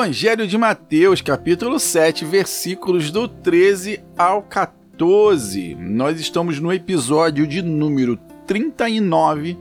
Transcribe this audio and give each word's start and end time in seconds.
Evangelho 0.00 0.46
de 0.46 0.56
Mateus, 0.56 1.20
capítulo 1.20 1.78
7, 1.78 2.24
versículos 2.24 3.10
do 3.10 3.28
13 3.28 4.00
ao 4.16 4.42
14. 4.42 5.74
Nós 5.78 6.18
estamos 6.18 6.58
no 6.58 6.72
episódio 6.72 7.46
de 7.46 7.60
número 7.60 8.16
39 8.46 9.58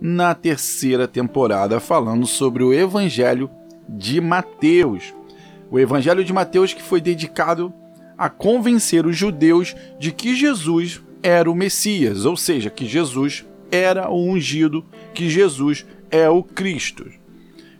na 0.00 0.34
terceira 0.34 1.06
temporada, 1.06 1.80
falando 1.80 2.26
sobre 2.26 2.64
o 2.64 2.72
Evangelho 2.72 3.50
de 3.86 4.22
Mateus. 4.22 5.12
O 5.70 5.78
Evangelho 5.78 6.24
de 6.24 6.32
Mateus 6.32 6.72
que 6.72 6.82
foi 6.82 7.02
dedicado 7.02 7.70
a 8.16 8.30
convencer 8.30 9.04
os 9.04 9.14
judeus 9.14 9.76
de 10.00 10.12
que 10.12 10.34
Jesus 10.34 11.02
era 11.22 11.50
o 11.50 11.54
Messias, 11.54 12.24
ou 12.24 12.38
seja, 12.38 12.70
que 12.70 12.86
Jesus 12.86 13.44
era 13.70 14.08
o 14.08 14.30
ungido, 14.30 14.82
que 15.12 15.28
Jesus 15.28 15.84
é 16.10 16.26
o 16.26 16.42
Cristo. 16.42 17.04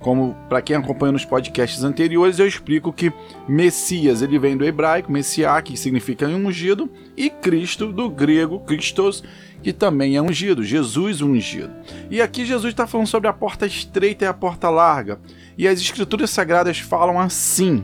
Como 0.04 0.36
para 0.50 0.60
quem 0.60 0.76
acompanha 0.76 1.12
nos 1.12 1.24
podcasts 1.24 1.82
anteriores, 1.82 2.38
eu 2.38 2.46
explico 2.46 2.92
que 2.92 3.10
Messias 3.48 4.20
ele 4.20 4.38
vem 4.38 4.54
do 4.54 4.62
hebraico, 4.62 5.10
Messiá, 5.10 5.62
que 5.62 5.78
significa 5.78 6.26
ungido, 6.26 6.90
e 7.16 7.30
Cristo 7.30 7.90
do 7.90 8.10
grego, 8.10 8.60
Christos, 8.60 9.24
que 9.62 9.72
também 9.72 10.14
é 10.14 10.20
ungido, 10.20 10.62
Jesus 10.62 11.22
ungido. 11.22 11.72
E 12.10 12.20
aqui 12.20 12.44
Jesus 12.44 12.74
está 12.74 12.86
falando 12.86 13.06
sobre 13.06 13.28
a 13.28 13.32
porta 13.32 13.64
estreita 13.64 14.26
e 14.26 14.28
a 14.28 14.34
porta 14.34 14.68
larga. 14.68 15.18
E 15.56 15.66
as 15.66 15.80
escrituras 15.80 16.28
sagradas 16.28 16.78
falam 16.78 17.18
assim: 17.18 17.82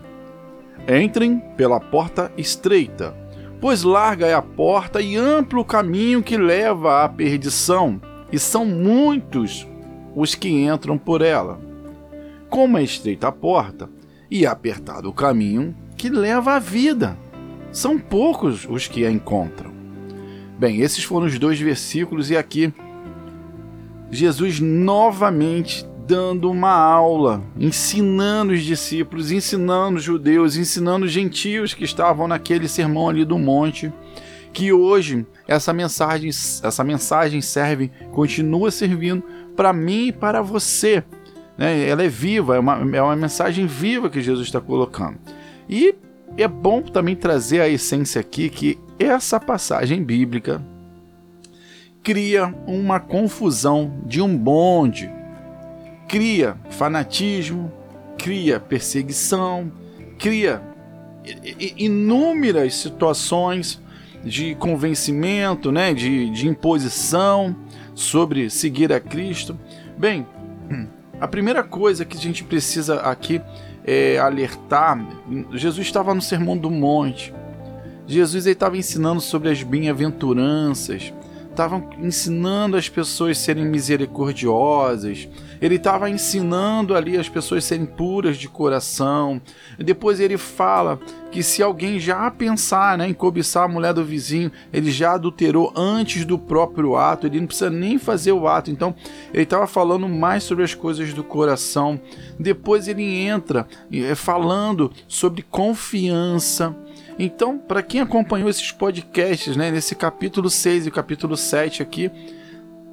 Entrem 0.87 1.41
pela 1.57 1.81
porta 1.81 2.31
estreita, 2.37 3.17
pois 3.63 3.83
larga 3.83 4.27
é 4.27 4.35
a 4.35 4.43
porta 4.43 5.01
e 5.01 5.17
amplo 5.17 5.63
o 5.63 5.65
caminho 5.65 6.23
que 6.23 6.37
leva 6.37 7.03
à 7.03 7.09
perdição, 7.09 7.99
e 8.31 8.39
são 8.39 8.67
muitos 8.67 9.67
os 10.15 10.35
que 10.35 10.51
entram 10.51 10.99
por 10.99 11.23
ela 11.23 11.70
como 12.51 12.77
é 12.77 12.83
estreita 12.83 13.29
a 13.29 13.33
porta 13.33 13.89
e 14.31 14.45
apertado 14.45 15.09
o 15.09 15.15
caminho 15.15 15.75
que 15.97 16.11
leva 16.11 16.55
à 16.55 16.59
vida. 16.59 17.17
São 17.73 17.99
poucos 17.99 18.67
os 18.69 18.89
que 18.89 19.07
a 19.07 19.11
encontram. 19.11 19.71
Bem, 20.59 20.81
esses 20.81 21.05
foram 21.05 21.27
os 21.27 21.39
dois 21.39 21.59
versículos, 21.59 22.29
e 22.29 22.37
aqui 22.37 22.75
Jesus 24.11 24.61
novamente 24.61 25.87
dando 26.07 26.51
uma 26.51 26.73
aula, 26.73 27.41
ensinando 27.57 28.53
os 28.53 28.63
discípulos, 28.63 29.31
ensinando 29.31 29.99
os 29.99 30.03
judeus, 30.03 30.57
ensinando 30.57 31.07
os 31.07 31.13
gentios 31.13 31.73
que 31.73 31.85
estavam 31.85 32.27
naquele 32.27 32.67
sermão 32.67 33.09
ali 33.09 33.25
do 33.25 33.39
monte, 33.39 33.93
que 34.53 34.73
hoje 34.73 35.25
essa 35.47 35.73
mensagem, 35.73 36.29
essa 36.29 36.83
mensagem 36.83 37.41
serve, 37.41 37.93
continua 38.11 38.73
servindo 38.73 39.23
para 39.55 39.73
mim 39.73 40.09
e 40.09 40.13
para 40.13 40.43
você 40.43 41.05
né? 41.61 41.87
Ela 41.87 42.03
é 42.03 42.09
viva, 42.09 42.57
é 42.57 42.59
uma, 42.59 42.97
é 42.97 43.03
uma 43.03 43.15
mensagem 43.15 43.67
viva 43.67 44.09
que 44.09 44.23
Jesus 44.23 44.47
está 44.47 44.63
colocando. 44.63 45.19
E 45.69 45.95
é 46.39 46.49
bom 46.49 46.81
também 46.81 47.15
trazer 47.15 47.61
a 47.61 47.69
essência 47.69 48.19
aqui 48.19 48.49
que 48.49 48.79
essa 48.99 49.39
passagem 49.39 50.03
bíblica 50.03 50.63
cria 52.03 52.47
uma 52.67 52.99
confusão 52.99 54.01
de 54.07 54.23
um 54.23 54.39
bonde, 54.39 55.11
cria 56.09 56.57
fanatismo, 56.71 57.71
cria 58.17 58.59
perseguição, 58.59 59.71
cria 60.19 60.63
inúmeras 61.77 62.75
situações 62.75 63.79
de 64.25 64.55
convencimento, 64.55 65.71
né, 65.71 65.93
de, 65.93 66.31
de 66.31 66.49
imposição 66.49 67.55
sobre 67.95 68.49
seguir 68.49 68.91
a 68.95 69.01
Cristo. 69.01 69.59
Bem, 69.99 70.27
a 71.21 71.29
primeira 71.29 71.63
coisa 71.63 72.05
que 72.05 72.17
a 72.17 72.21
gente 72.21 72.43
precisa 72.43 73.01
aqui 73.01 73.41
é 73.85 74.19
alertar: 74.19 74.99
Jesus 75.53 75.87
estava 75.87 76.15
no 76.15 76.23
Sermão 76.23 76.57
do 76.57 76.71
Monte. 76.71 77.35
Jesus 78.07 78.47
estava 78.47 78.77
ensinando 78.77 79.21
sobre 79.21 79.51
as 79.51 79.63
bem-aventuranças, 79.63 81.13
estava 81.49 81.85
ensinando 81.99 82.77
as 82.77 82.89
pessoas 82.89 83.39
a 83.39 83.41
serem 83.41 83.65
misericordiosas, 83.65 85.29
ele 85.61 85.77
estava 85.77 86.09
ensinando 86.09 86.95
ali 86.95 87.17
as 87.17 87.29
pessoas 87.29 87.65
serem 87.65 87.87
puras 87.87 88.37
de 88.37 88.49
coração. 88.49 89.41
Depois 89.79 90.21
ele 90.21 90.39
fala 90.39 90.99
que 91.31 91.43
se 91.43 91.63
alguém 91.63 91.99
já 91.99 92.31
pensar 92.31 92.99
né, 92.99 93.09
em 93.09 93.15
cobiçar 93.15 93.65
a 93.65 93.69
mulher 93.69 93.93
do 93.93 94.05
vizinho, 94.05 94.51
ele 94.73 94.91
já 94.91 95.13
adulterou 95.13 95.73
antes 95.77 96.25
do 96.25 96.39
próprio 96.39 96.97
ato, 96.97 97.27
ele 97.27 97.41
não 97.41 97.47
precisa 97.47 97.71
nem 97.71 97.99
fazer 97.99 98.33
o 98.33 98.49
ato. 98.49 98.71
Então, 98.71 98.95
ele 99.33 99.45
estava 99.45 99.67
falando 99.67 100.09
mais 100.09 100.43
sobre 100.43 100.65
as 100.65 100.75
coisas 100.75 101.13
do 101.13 101.23
coração. 101.23 102.01
Depois 102.39 102.89
ele 102.89 103.05
entra 103.05 103.67
é, 103.93 104.15
falando 104.15 104.91
sobre 105.07 105.43
confiança. 105.43 106.75
Então, 107.19 107.59
para 107.59 107.83
quem 107.83 108.01
acompanhou 108.01 108.49
esses 108.49 108.73
podcasts, 108.73 109.55
né, 109.55 109.71
nesse 109.71 109.95
capítulo 109.95 110.49
6 110.49 110.87
e 110.87 110.91
capítulo 110.91 111.37
7 111.37 111.83
aqui, 111.83 112.11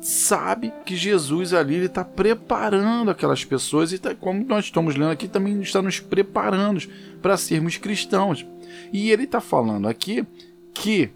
sabe 0.07 0.71
que 0.85 0.95
Jesus 0.95 1.53
ali 1.53 1.83
está 1.83 2.01
preparando 2.01 3.11
aquelas 3.11 3.43
pessoas 3.43 3.91
e 3.91 3.99
tá, 3.99 4.15
como 4.15 4.41
nós 4.45 4.63
estamos 4.63 4.95
lendo 4.95 5.11
aqui 5.11 5.27
também 5.27 5.59
está 5.59 5.81
nos 5.81 5.99
preparando 5.99 6.81
para 7.21 7.35
sermos 7.35 7.75
cristãos. 7.75 8.45
E 8.93 9.11
ele 9.11 9.25
está 9.25 9.41
falando 9.41 9.85
aqui 9.85 10.25
que 10.73 11.09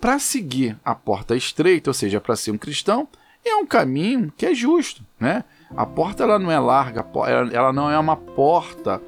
para 0.00 0.20
seguir 0.20 0.76
a 0.84 0.94
porta 0.94 1.34
estreita, 1.34 1.90
ou 1.90 1.94
seja, 1.94 2.20
para 2.20 2.36
ser 2.36 2.52
um 2.52 2.58
cristão, 2.58 3.08
é 3.44 3.56
um 3.56 3.66
caminho 3.66 4.32
que 4.36 4.46
é 4.46 4.54
justo, 4.54 5.02
né? 5.18 5.42
A 5.76 5.84
porta 5.84 6.22
ela 6.22 6.38
não 6.38 6.52
é 6.52 6.60
larga, 6.60 7.04
ela 7.52 7.72
não 7.72 7.90
é 7.90 7.98
uma 7.98 8.16
porta 8.16 9.02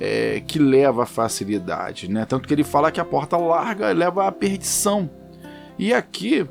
é, 0.00 0.42
que 0.44 0.58
leva 0.58 1.04
a 1.04 1.06
facilidade, 1.06 2.10
né? 2.10 2.24
Tanto 2.24 2.48
que 2.48 2.54
ele 2.54 2.64
fala 2.64 2.90
que 2.90 3.00
a 3.00 3.04
porta 3.04 3.36
larga 3.36 3.92
leva 3.92 4.26
à 4.26 4.32
perdição. 4.32 5.08
E 5.78 5.94
aqui 5.94 6.44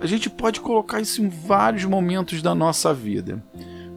a 0.00 0.06
gente 0.06 0.28
pode 0.28 0.60
colocar 0.60 1.00
isso 1.00 1.22
em 1.22 1.28
vários 1.28 1.84
momentos 1.84 2.42
da 2.42 2.54
nossa 2.54 2.92
vida. 2.92 3.42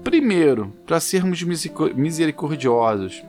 Primeiro, 0.03 0.73
para 0.85 0.99
sermos 0.99 1.43
misericordiosos. 1.43 3.23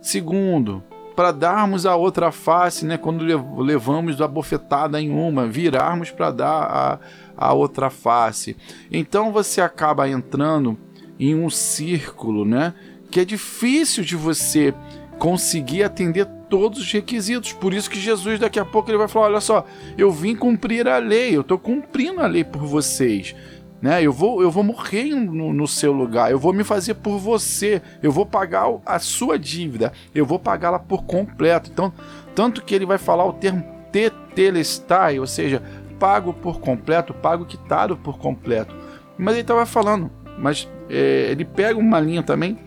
Segundo, 0.00 0.82
para 1.14 1.32
darmos 1.32 1.86
a 1.86 1.96
outra 1.96 2.30
face, 2.30 2.84
né, 2.84 2.96
quando 2.96 3.24
levamos 3.60 4.20
a 4.20 4.28
bofetada 4.28 5.00
em 5.00 5.10
uma, 5.10 5.46
virarmos 5.46 6.10
para 6.10 6.30
dar 6.30 6.62
a, 6.62 6.98
a 7.36 7.52
outra 7.52 7.90
face. 7.90 8.56
Então 8.90 9.32
você 9.32 9.60
acaba 9.60 10.08
entrando 10.08 10.78
em 11.18 11.34
um 11.34 11.50
círculo, 11.50 12.44
né, 12.44 12.74
que 13.10 13.20
é 13.20 13.24
difícil 13.24 14.04
de 14.04 14.14
você 14.14 14.74
conseguir 15.18 15.82
atender 15.82 16.26
todos 16.48 16.80
os 16.80 16.92
requisitos. 16.92 17.52
Por 17.52 17.74
isso 17.74 17.90
que 17.90 17.98
Jesus 17.98 18.38
daqui 18.38 18.58
a 18.58 18.64
pouco 18.64 18.90
ele 18.90 18.98
vai 18.98 19.08
falar: 19.08 19.26
olha 19.26 19.40
só, 19.40 19.64
eu 19.96 20.10
vim 20.10 20.34
cumprir 20.34 20.88
a 20.88 20.98
lei, 20.98 21.36
eu 21.36 21.42
estou 21.42 21.58
cumprindo 21.58 22.20
a 22.20 22.26
lei 22.26 22.44
por 22.44 22.62
vocês. 22.62 23.34
Né? 23.80 24.02
Eu, 24.02 24.12
vou, 24.12 24.42
eu 24.42 24.50
vou 24.50 24.64
morrer 24.64 25.14
no, 25.14 25.52
no, 25.52 25.68
seu 25.68 25.92
lugar, 25.92 26.32
eu 26.32 26.38
vou 26.38 26.52
me 26.52 26.64
fazer 26.64 26.94
por 26.94 27.18
você, 27.18 27.80
eu 28.02 28.10
vou 28.10 28.26
pagar 28.26 28.66
a 28.84 28.98
sua 28.98 29.38
dívida, 29.38 29.92
eu 30.12 30.26
vou 30.26 30.38
pagá-la 30.38 30.80
por 30.80 31.04
completo. 31.04 31.70
Então, 31.72 31.92
tanto 32.34 32.64
que 32.64 32.74
ele 32.74 32.84
vai 32.84 32.98
falar 32.98 33.24
o 33.24 33.34
termo 33.34 33.64
tetelestai, 33.92 35.20
ou 35.20 35.28
seja, 35.28 35.62
pago 35.98 36.32
por 36.32 36.60
completo, 36.60 37.14
pago 37.14 37.44
quitado 37.44 37.96
por 37.96 38.18
completo. 38.18 38.74
Mas 39.16 39.34
ele 39.34 39.42
estava 39.42 39.64
falando, 39.64 40.10
mas 40.38 40.68
é, 40.90 41.28
ele 41.30 41.44
pega 41.44 41.78
uma 41.78 42.00
linha 42.00 42.22
também 42.22 42.58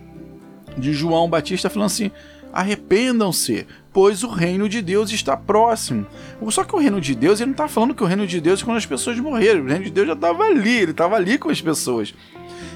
de 0.77 0.93
João 0.93 1.29
Batista 1.29 1.69
falando 1.69 1.87
assim: 1.87 2.11
arrependam-se, 2.53 3.65
pois 3.93 4.23
o 4.23 4.29
reino 4.29 4.69
de 4.69 4.81
Deus 4.81 5.11
está 5.11 5.35
próximo. 5.35 6.05
Só 6.49 6.63
que 6.63 6.75
o 6.75 6.79
reino 6.79 7.01
de 7.01 7.15
Deus, 7.15 7.39
ele 7.39 7.47
não 7.47 7.53
está 7.53 7.67
falando 7.67 7.93
que 7.93 8.03
o 8.03 8.07
reino 8.07 8.25
de 8.25 8.39
Deus 8.39 8.61
é 8.61 8.65
quando 8.65 8.77
as 8.77 8.85
pessoas 8.85 9.19
morreram. 9.19 9.63
O 9.63 9.67
reino 9.67 9.85
de 9.85 9.91
Deus 9.91 10.07
já 10.07 10.13
estava 10.13 10.43
ali, 10.43 10.77
ele 10.77 10.91
estava 10.91 11.15
ali 11.15 11.37
com 11.37 11.49
as 11.49 11.61
pessoas. 11.61 12.13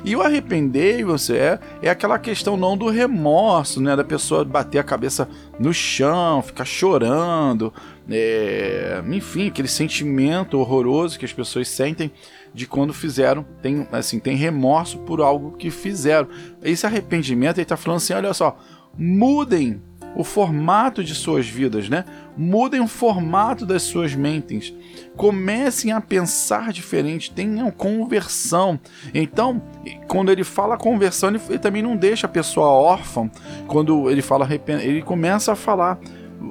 E 0.03 0.15
o 0.15 0.21
arrepender 0.21 1.03
você 1.03 1.35
é, 1.35 1.59
é 1.81 1.89
aquela 1.89 2.19
questão 2.19 2.55
não 2.55 2.77
do 2.77 2.89
remorso, 2.89 3.81
né? 3.81 3.95
Da 3.95 4.03
pessoa 4.03 4.45
bater 4.45 4.77
a 4.77 4.83
cabeça 4.83 5.27
no 5.59 5.73
chão, 5.73 6.43
ficar 6.43 6.65
chorando, 6.65 7.73
é, 8.07 9.01
enfim, 9.11 9.47
aquele 9.47 9.67
sentimento 9.67 10.59
horroroso 10.59 11.17
que 11.17 11.25
as 11.25 11.33
pessoas 11.33 11.67
sentem 11.67 12.11
de 12.53 12.67
quando 12.67 12.93
fizeram, 12.93 13.43
tem 13.61 13.87
assim, 13.91 14.19
tem 14.19 14.35
remorso 14.35 14.99
por 14.99 15.21
algo 15.21 15.57
que 15.57 15.71
fizeram. 15.71 16.27
Esse 16.61 16.85
arrependimento 16.85 17.57
ele 17.57 17.63
está 17.63 17.75
falando 17.75 17.97
assim, 17.97 18.13
olha 18.13 18.33
só, 18.33 18.57
mudem 18.97 19.81
o 20.15 20.23
formato 20.23 21.03
de 21.03 21.13
suas 21.13 21.45
vidas, 21.45 21.89
né? 21.89 22.05
Mudem 22.37 22.79
o 22.79 22.87
formato 22.87 23.65
das 23.65 23.83
suas 23.83 24.15
mentes. 24.15 24.73
Comecem 25.15 25.91
a 25.91 25.99
pensar 25.99 26.71
diferente, 26.71 27.31
tenham 27.31 27.69
conversão. 27.69 28.79
Então, 29.13 29.61
quando 30.07 30.31
ele 30.31 30.43
fala 30.43 30.77
conversão, 30.77 31.29
ele, 31.29 31.59
também 31.59 31.81
não 31.81 31.97
deixa 31.97 32.27
a 32.27 32.29
pessoa 32.29 32.67
órfã. 32.67 33.29
Quando 33.67 34.09
ele 34.09 34.21
fala 34.21 34.47
ele 34.81 35.01
começa 35.01 35.51
a 35.51 35.55
falar 35.55 35.99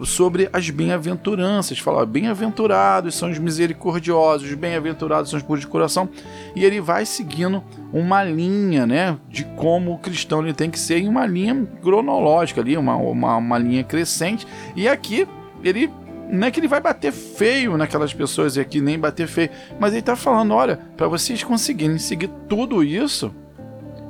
sobre 0.02 0.48
as 0.52 0.68
bem-aventuranças. 0.70 1.78
Fala, 1.78 2.04
bem-aventurados 2.04 3.14
são 3.14 3.30
os 3.30 3.38
misericordiosos, 3.38 4.52
bem-aventurados 4.54 5.30
são 5.30 5.38
os 5.38 5.42
puros 5.42 5.62
de 5.62 5.66
coração. 5.66 6.08
E 6.54 6.64
ele 6.64 6.80
vai 6.80 7.06
seguindo 7.06 7.62
uma 7.92 8.24
linha, 8.24 8.86
né, 8.86 9.16
de 9.28 9.44
como 9.56 9.92
o 9.92 9.98
cristão 9.98 10.42
ele 10.42 10.52
tem 10.52 10.70
que 10.70 10.78
ser 10.78 10.98
em 10.98 11.08
uma 11.08 11.26
linha 11.26 11.66
cronológica 11.82 12.60
ali, 12.60 12.76
uma, 12.76 12.96
uma, 12.96 13.36
uma 13.36 13.58
linha 13.58 13.84
crescente. 13.84 14.46
E 14.74 14.88
aqui 14.88 15.28
ele 15.62 15.90
não 16.30 16.48
é 16.48 16.50
que 16.50 16.58
ele 16.58 16.68
vai 16.68 16.80
bater 16.80 17.12
feio 17.12 17.76
naquelas 17.76 18.12
pessoas 18.12 18.56
aqui, 18.58 18.80
nem 18.80 18.98
bater 18.98 19.26
feio, 19.26 19.50
mas 19.78 19.92
ele 19.92 20.00
está 20.00 20.16
falando: 20.16 20.54
olha, 20.54 20.78
para 20.96 21.06
vocês 21.06 21.42
conseguirem 21.44 21.98
seguir 21.98 22.30
tudo 22.48 22.82
isso, 22.82 23.34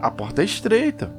a 0.00 0.10
porta 0.10 0.42
é 0.42 0.44
estreita. 0.44 1.12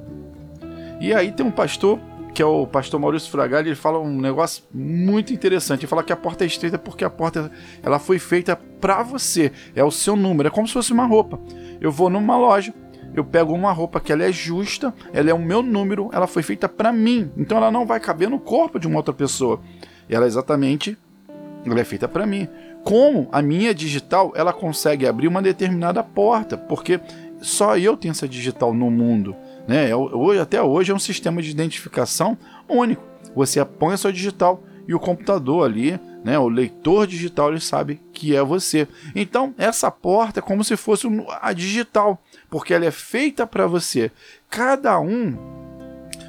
E 0.99 1.13
aí 1.13 1.31
tem 1.31 1.45
um 1.45 1.51
pastor 1.51 1.99
que 2.35 2.41
é 2.41 2.45
o 2.45 2.67
pastor 2.67 2.99
Maurício 2.99 3.31
Fragalli, 3.31 3.69
ele 3.69 3.77
fala 3.77 3.97
um 3.97 4.19
negócio 4.19 4.61
muito 4.73 5.33
interessante. 5.33 5.81
Ele 5.81 5.87
fala 5.87 6.03
que 6.03 6.11
a 6.11 6.17
porta 6.17 6.43
é 6.43 6.47
estreita 6.47 6.77
porque 6.77 7.05
a 7.05 7.09
porta 7.09 7.49
ela 7.81 7.97
foi 7.97 8.19
feita 8.19 8.57
para 8.57 9.01
você, 9.03 9.53
é 9.73 9.81
o 9.85 9.89
seu 9.89 10.17
número, 10.17 10.49
é 10.49 10.51
como 10.51 10.67
se 10.67 10.73
fosse 10.73 10.91
uma 10.91 11.05
roupa. 11.05 11.39
Eu 11.79 11.93
vou 11.93 12.09
numa 12.09 12.35
loja, 12.35 12.73
eu 13.15 13.23
pego 13.23 13.53
uma 13.53 13.71
roupa 13.71 14.01
que 14.01 14.11
ela 14.11 14.25
é 14.25 14.33
justa, 14.33 14.93
ela 15.13 15.29
é 15.29 15.33
o 15.33 15.39
meu 15.39 15.63
número, 15.63 16.09
ela 16.11 16.27
foi 16.27 16.43
feita 16.43 16.67
para 16.67 16.91
mim. 16.91 17.31
Então 17.37 17.57
ela 17.57 17.71
não 17.71 17.85
vai 17.85 18.01
caber 18.01 18.29
no 18.29 18.37
corpo 18.37 18.77
de 18.77 18.85
uma 18.85 18.97
outra 18.97 19.13
pessoa. 19.13 19.61
Ela 20.09 20.25
é 20.25 20.27
exatamente 20.27 20.97
ela 21.65 21.79
é 21.79 21.85
feita 21.85 22.07
para 22.07 22.25
mim. 22.25 22.47
Como 22.83 23.27
a 23.31 23.41
minha 23.41 23.73
digital, 23.73 24.33
ela 24.35 24.53
consegue 24.53 25.07
abrir 25.07 25.27
uma 25.27 25.41
determinada 25.41 26.03
porta, 26.03 26.57
porque 26.57 26.99
só 27.41 27.77
eu 27.77 27.97
tenho 27.97 28.11
essa 28.11 28.27
digital 28.27 28.73
no 28.73 28.91
mundo. 28.91 29.35
Né? 29.67 29.89
É 29.89 29.95
hoje, 29.95 30.39
até 30.39 30.61
hoje 30.61 30.91
é 30.91 30.95
um 30.95 30.99
sistema 30.99 31.41
de 31.41 31.51
identificação 31.51 32.37
único. 32.67 33.03
Você 33.35 33.63
põe 33.65 33.93
a 33.93 33.97
sua 33.97 34.13
digital 34.13 34.63
e 34.87 34.93
o 34.93 34.99
computador 34.99 35.65
ali, 35.65 35.99
né, 36.23 36.37
o 36.37 36.47
leitor 36.47 37.07
digital, 37.07 37.49
ele 37.49 37.59
sabe 37.59 37.99
que 38.13 38.35
é 38.35 38.43
você. 38.43 38.87
Então, 39.15 39.53
essa 39.57 39.89
porta 39.89 40.39
é 40.39 40.43
como 40.43 40.63
se 40.63 40.77
fosse 40.77 41.07
a 41.41 41.51
digital, 41.53 42.21
porque 42.49 42.73
ela 42.73 42.85
é 42.85 42.91
feita 42.91 43.47
para 43.47 43.65
você. 43.65 44.11
Cada 44.49 44.99
um 44.99 45.35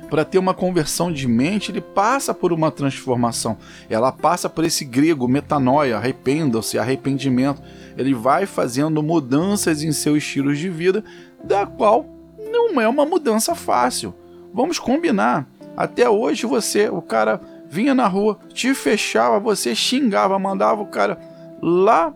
para 0.09 0.25
ter 0.25 0.39
uma 0.39 0.55
conversão 0.55 1.13
de 1.13 1.27
mente, 1.27 1.71
ele 1.71 1.81
passa 1.81 2.33
por 2.33 2.53
uma 2.53 2.71
transformação. 2.71 3.59
Ela 3.91 4.13
passa 4.13 4.49
por 4.49 4.65
esse 4.65 4.85
grego 4.85 5.27
metanoia, 5.27 5.97
arrependam-se, 5.97 6.79
arrependimento. 6.79 7.61
Ele 7.99 8.15
vai 8.15 8.47
fazendo 8.47 9.03
mudanças 9.03 9.83
em 9.83 9.93
seus 9.93 10.19
estilos 10.19 10.59
de 10.59 10.71
vida, 10.71 11.05
da 11.43 11.67
qual 11.67 12.16
não 12.51 12.81
é 12.81 12.89
uma 12.89 13.05
mudança 13.05 13.55
fácil. 13.55 14.15
Vamos 14.53 14.79
combinar. 14.79 15.47
Até 15.77 16.09
hoje 16.09 16.47
você, 16.47 16.89
o 16.89 17.03
cara 17.03 17.41
vinha 17.69 17.95
na 17.95 18.07
rua, 18.07 18.39
te 18.53 18.75
fechava, 18.75 19.39
você 19.39 19.75
xingava, 19.75 20.39
mandava 20.39 20.81
o 20.81 20.87
cara 20.87 21.19
lá 21.61 22.13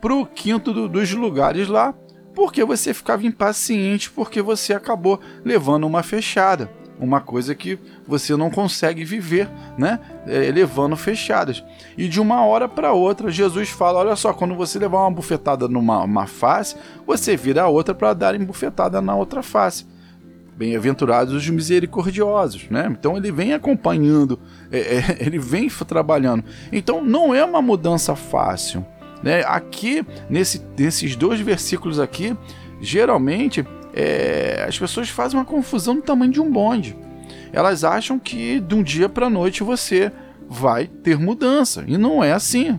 pro 0.00 0.26
quinto 0.26 0.72
do, 0.72 0.88
dos 0.88 1.12
lugares 1.12 1.68
lá, 1.68 1.94
porque 2.34 2.64
você 2.64 2.92
ficava 2.92 3.26
impaciente, 3.26 4.10
porque 4.10 4.42
você 4.42 4.74
acabou 4.74 5.20
levando 5.44 5.86
uma 5.86 6.02
fechada. 6.02 6.70
Uma 7.00 7.20
coisa 7.20 7.54
que 7.54 7.78
você 8.06 8.36
não 8.36 8.50
consegue 8.50 9.04
viver, 9.04 9.48
né? 9.78 9.98
É, 10.26 10.50
levando 10.50 10.94
fechadas. 10.96 11.64
E 11.96 12.06
de 12.06 12.20
uma 12.20 12.44
hora 12.44 12.68
para 12.68 12.92
outra, 12.92 13.30
Jesus 13.30 13.70
fala: 13.70 14.00
olha 14.00 14.14
só, 14.14 14.34
quando 14.34 14.54
você 14.54 14.78
levar 14.78 14.98
uma 14.98 15.10
bufetada 15.10 15.66
numa 15.66 16.26
face, 16.26 16.76
você 17.06 17.36
vira 17.36 17.62
a 17.62 17.68
outra 17.68 17.94
para 17.94 18.12
dar 18.12 18.38
bufetada 18.38 19.00
na 19.00 19.16
outra 19.16 19.42
face. 19.42 19.86
Bem-aventurados 20.56 21.32
os 21.32 21.48
misericordiosos, 21.48 22.68
né? 22.68 22.86
Então 22.90 23.16
ele 23.16 23.32
vem 23.32 23.54
acompanhando, 23.54 24.38
é, 24.70 24.78
é, 24.78 25.16
ele 25.24 25.38
vem 25.38 25.70
trabalhando. 25.70 26.44
Então 26.70 27.02
não 27.02 27.34
é 27.34 27.42
uma 27.42 27.62
mudança 27.62 28.14
fácil. 28.14 28.84
Né? 29.22 29.42
Aqui, 29.46 30.04
nesse, 30.28 30.62
nesses 30.78 31.16
dois 31.16 31.40
versículos 31.40 31.98
aqui, 31.98 32.36
geralmente 32.80 33.64
é, 33.94 34.64
as 34.66 34.78
pessoas 34.78 35.08
fazem 35.08 35.38
uma 35.38 35.44
confusão 35.44 35.96
do 35.96 36.02
tamanho 36.02 36.32
de 36.32 36.40
um 36.40 36.50
bonde. 36.50 36.96
Elas 37.52 37.84
acham 37.84 38.18
que 38.18 38.60
de 38.60 38.74
um 38.74 38.82
dia 38.82 39.08
para 39.08 39.30
noite 39.30 39.62
você 39.62 40.12
vai 40.48 40.86
ter 40.86 41.18
mudança. 41.18 41.84
E 41.86 41.96
não 41.96 42.22
é 42.22 42.32
assim. 42.32 42.78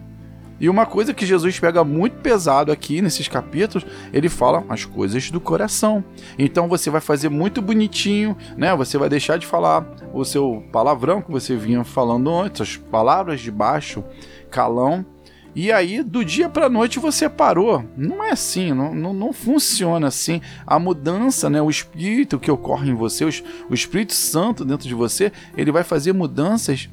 E 0.61 0.69
uma 0.69 0.85
coisa 0.85 1.11
que 1.11 1.25
Jesus 1.25 1.59
pega 1.59 1.83
muito 1.83 2.17
pesado 2.17 2.71
aqui 2.71 3.01
nesses 3.01 3.27
capítulos, 3.27 3.83
ele 4.13 4.29
fala 4.29 4.63
as 4.69 4.85
coisas 4.85 5.31
do 5.31 5.41
coração. 5.41 6.03
Então 6.37 6.67
você 6.67 6.87
vai 6.91 7.01
fazer 7.01 7.29
muito 7.29 7.63
bonitinho, 7.63 8.37
né? 8.55 8.75
Você 8.75 8.95
vai 8.95 9.09
deixar 9.09 9.37
de 9.37 9.47
falar 9.47 9.83
o 10.13 10.23
seu 10.23 10.63
palavrão 10.71 11.19
que 11.19 11.31
você 11.31 11.55
vinha 11.55 11.83
falando 11.83 12.31
antes, 12.31 12.61
as 12.61 12.77
palavras 12.77 13.41
de 13.41 13.49
baixo 13.49 14.03
calão. 14.51 15.03
E 15.53 15.71
aí, 15.71 16.01
do 16.01 16.23
dia 16.23 16.47
para 16.47 16.69
noite, 16.69 16.97
você 16.97 17.27
parou. 17.29 17.83
Não 17.97 18.23
é 18.23 18.31
assim, 18.31 18.73
não, 18.73 18.93
não, 18.95 19.13
não, 19.13 19.33
funciona 19.33 20.07
assim. 20.07 20.41
A 20.65 20.79
mudança, 20.79 21.49
né, 21.49 21.61
o 21.61 21.69
espírito 21.69 22.39
que 22.39 22.49
ocorre 22.49 22.89
em 22.89 22.95
você, 22.95 23.25
o 23.25 23.73
Espírito 23.73 24.13
Santo 24.13 24.63
dentro 24.63 24.87
de 24.87 24.93
você, 24.93 25.31
ele 25.57 25.71
vai 25.71 25.83
fazer 25.83 26.13
mudanças 26.13 26.89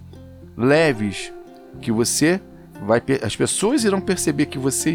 leves, 0.57 1.33
que 1.81 1.93
você 1.93 2.41
vai 2.83 3.03
as 3.23 3.37
pessoas 3.37 3.85
irão 3.85 4.01
perceber 4.01 4.47
que 4.47 4.59
você 4.59 4.95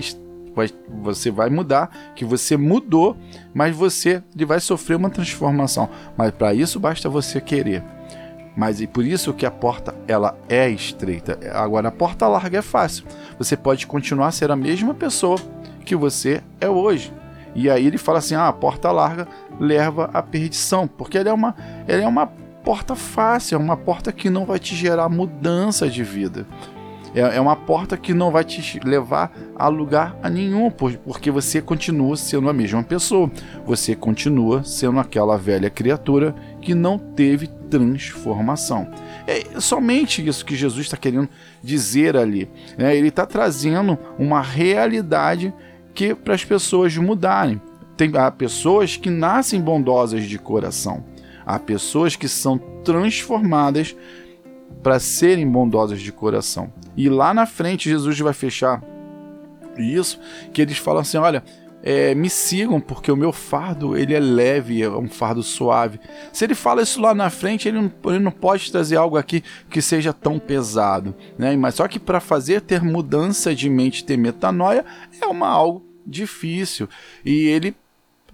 vai, 0.54 0.70
você 1.02 1.32
vai 1.32 1.50
mudar, 1.50 2.14
que 2.16 2.26
você 2.26 2.58
mudou, 2.58 3.18
mas 3.54 3.76
você 3.76 4.22
ele 4.36 4.46
vai 4.46 4.60
sofrer 4.60 4.96
uma 4.96 5.10
transformação. 5.10 5.90
Mas 6.18 6.32
para 6.32 6.54
isso 6.54 6.80
basta 6.80 7.10
você 7.10 7.40
querer. 7.40 7.84
Mas 8.56 8.82
e 8.82 8.88
por 8.88 9.04
isso 9.06 9.34
que 9.34 9.46
a 9.46 9.52
porta 9.52 9.96
ela 10.08 10.38
é 10.48 10.70
estreita. 10.70 11.40
Agora 11.54 11.88
a 11.88 11.92
porta 11.92 12.28
larga 12.28 12.60
é 12.60 12.62
fácil. 12.62 13.06
Você 13.38 13.58
pode 13.58 13.88
continuar 13.88 14.28
a 14.28 14.32
ser 14.32 14.52
a 14.52 14.56
mesma 14.56 14.94
pessoa 14.94 15.38
que 15.84 15.96
você 15.96 16.42
é 16.62 16.70
hoje. 16.70 17.12
E 17.56 17.70
aí 17.70 17.86
ele 17.86 17.98
fala 17.98 18.20
assim: 18.20 18.36
ah, 18.36 18.48
a 18.48 18.54
porta 18.54 18.92
larga 18.92 19.28
leva 19.60 20.10
à 20.14 20.22
perdição, 20.22 20.88
porque 20.88 21.18
ela 21.18 21.30
é 21.30 21.34
uma, 21.34 21.56
ela 21.88 22.04
é 22.04 22.08
uma 22.08 22.28
porta 22.64 22.96
fácil, 22.96 23.56
é 23.56 23.58
uma 23.60 23.78
porta 23.78 24.12
que 24.12 24.30
não 24.30 24.46
vai 24.46 24.60
te 24.60 24.76
gerar 24.76 25.10
mudança 25.10 25.90
de 25.90 26.04
vida. 26.04 26.46
É, 27.16 27.38
é 27.38 27.42
uma 27.42 27.56
porta 27.56 27.96
que 27.96 28.14
não 28.14 28.32
vai 28.32 28.44
te 28.44 28.80
levar 28.80 29.32
a 29.56 29.68
lugar 29.68 30.18
a 30.24 30.30
nenhum, 30.30 30.72
porque 30.72 31.30
você 31.30 31.62
continua 31.62 32.18
sendo 32.18 32.50
a 32.50 32.54
mesma 32.54 32.84
pessoa. 32.84 33.30
Você 33.66 33.96
continua 33.96 34.64
sendo 34.64 35.00
aquela 35.00 35.38
velha 35.38 35.70
criatura 35.70 36.34
que 36.60 36.74
não 36.74 36.98
teve 36.98 37.48
transformação. 37.74 38.88
É 39.26 39.60
somente 39.60 40.26
isso 40.26 40.46
que 40.46 40.56
Jesus 40.56 40.86
está 40.86 40.98
querendo 40.98 41.28
dizer 41.64 42.16
ali. 42.16 42.50
Né? 42.78 42.96
Ele 42.96 43.08
está 43.08 43.26
trazendo 43.26 43.98
uma 44.20 44.42
realidade 44.42 45.54
que 45.94 46.14
para 46.14 46.36
as 46.36 46.46
pessoas 46.46 46.96
mudarem. 46.98 47.60
Tem 47.98 48.12
há 48.16 48.30
pessoas 48.30 48.96
que 48.96 49.10
nascem 49.10 49.60
bondosas 49.60 50.26
de 50.26 50.38
coração. 50.38 51.04
Há 51.46 51.58
pessoas 51.60 52.16
que 52.16 52.28
são 52.28 52.58
transformadas 52.84 53.96
para 54.82 55.00
serem 55.00 55.50
bondosas 55.50 56.02
de 56.02 56.12
coração. 56.12 56.72
E 56.96 57.10
lá 57.10 57.34
na 57.34 57.46
frente 57.46 57.90
Jesus 57.90 58.20
vai 58.20 58.34
fechar 58.34 58.84
isso, 59.78 60.20
que 60.54 60.62
eles 60.62 60.78
falam 60.78 61.02
assim, 61.02 61.18
olha, 61.18 61.44
é, 61.84 62.16
me 62.16 62.30
sigam 62.30 62.80
porque 62.80 63.12
o 63.12 63.18
meu 63.18 63.34
fardo 63.34 63.98
ele 63.98 64.14
é 64.14 64.20
leve, 64.20 64.82
é 64.82 64.90
um 64.90 65.10
fardo 65.10 65.44
suave. 65.44 66.00
Se 66.32 66.46
ele 66.46 66.56
fala 66.56 66.82
isso 66.82 67.02
lá 67.02 67.14
na 67.14 67.30
frente, 67.30 67.68
ele 67.68 67.82
não, 67.82 67.92
ele 68.06 68.20
não 68.20 68.32
pode 68.32 68.72
trazer 68.72 68.96
algo 68.96 69.18
aqui 69.18 69.44
que 69.70 69.82
seja 69.82 70.14
tão 70.14 70.40
pesado, 70.40 71.14
né? 71.38 71.56
Mas 71.58 71.76
só 71.76 71.88
que 71.88 72.00
para 72.00 72.22
fazer 72.22 72.62
ter 72.62 72.82
mudança 72.82 73.54
de 73.54 73.70
mente, 73.70 74.06
ter 74.06 74.18
metanoia, 74.18 74.86
é 75.22 75.26
uma 75.26 75.50
algo 75.50 75.86
difícil. 76.08 76.88
E 77.26 77.48
ele 77.48 77.76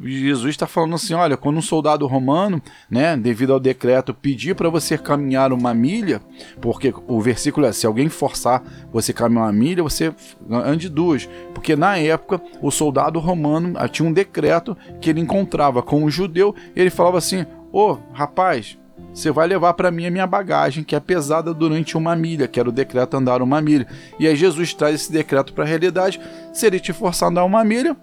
Jesus 0.01 0.51
está 0.51 0.65
falando 0.65 0.95
assim: 0.95 1.13
olha, 1.13 1.35
quando 1.35 1.57
um 1.57 1.61
soldado 1.61 2.07
romano, 2.07 2.61
né, 2.89 3.17
devido 3.17 3.51
ao 3.51 3.59
decreto, 3.59 4.13
pedir 4.13 4.55
para 4.55 4.69
você 4.69 4.97
caminhar 4.97 5.51
uma 5.51 5.73
milha, 5.73 6.21
porque 6.61 6.93
o 7.07 7.19
versículo 7.19 7.65
é: 7.65 7.73
se 7.73 7.85
alguém 7.85 8.07
forçar 8.07 8.63
você 8.91 9.11
caminhar 9.11 9.45
uma 9.45 9.53
milha, 9.53 9.83
você 9.83 10.13
ande 10.49 10.87
duas. 10.87 11.27
Porque 11.53 11.75
na 11.75 11.97
época, 11.97 12.41
o 12.61 12.71
soldado 12.71 13.19
romano 13.19 13.73
ah, 13.75 13.89
tinha 13.89 14.07
um 14.07 14.13
decreto 14.13 14.77
que 15.01 15.09
ele 15.09 15.19
encontrava 15.19 15.83
com 15.83 16.03
o 16.03 16.09
judeu, 16.09 16.55
ele 16.75 16.89
falava 16.89 17.17
assim: 17.17 17.45
ô 17.71 17.91
oh, 17.91 17.97
rapaz, 18.13 18.77
você 19.13 19.31
vai 19.31 19.47
levar 19.47 19.73
para 19.73 19.91
mim 19.91 20.05
a 20.05 20.11
minha 20.11 20.27
bagagem, 20.27 20.83
que 20.83 20.95
é 20.95 20.99
pesada 20.99 21.53
durante 21.53 21.97
uma 21.97 22.15
milha, 22.15 22.47
que 22.47 22.59
era 22.59 22.69
o 22.69 22.71
decreto 22.71 23.17
andar 23.17 23.41
uma 23.41 23.59
milha. 23.59 23.87
E 24.17 24.27
aí 24.27 24.35
Jesus 24.35 24.73
traz 24.73 24.95
esse 24.95 25.11
decreto 25.11 25.51
para 25.51 25.65
a 25.65 25.67
realidade: 25.67 26.21
se 26.53 26.65
ele 26.65 26.79
te 26.79 26.93
forçar 26.93 27.27
a 27.27 27.31
andar 27.31 27.43
uma 27.43 27.65
milha, 27.65 27.97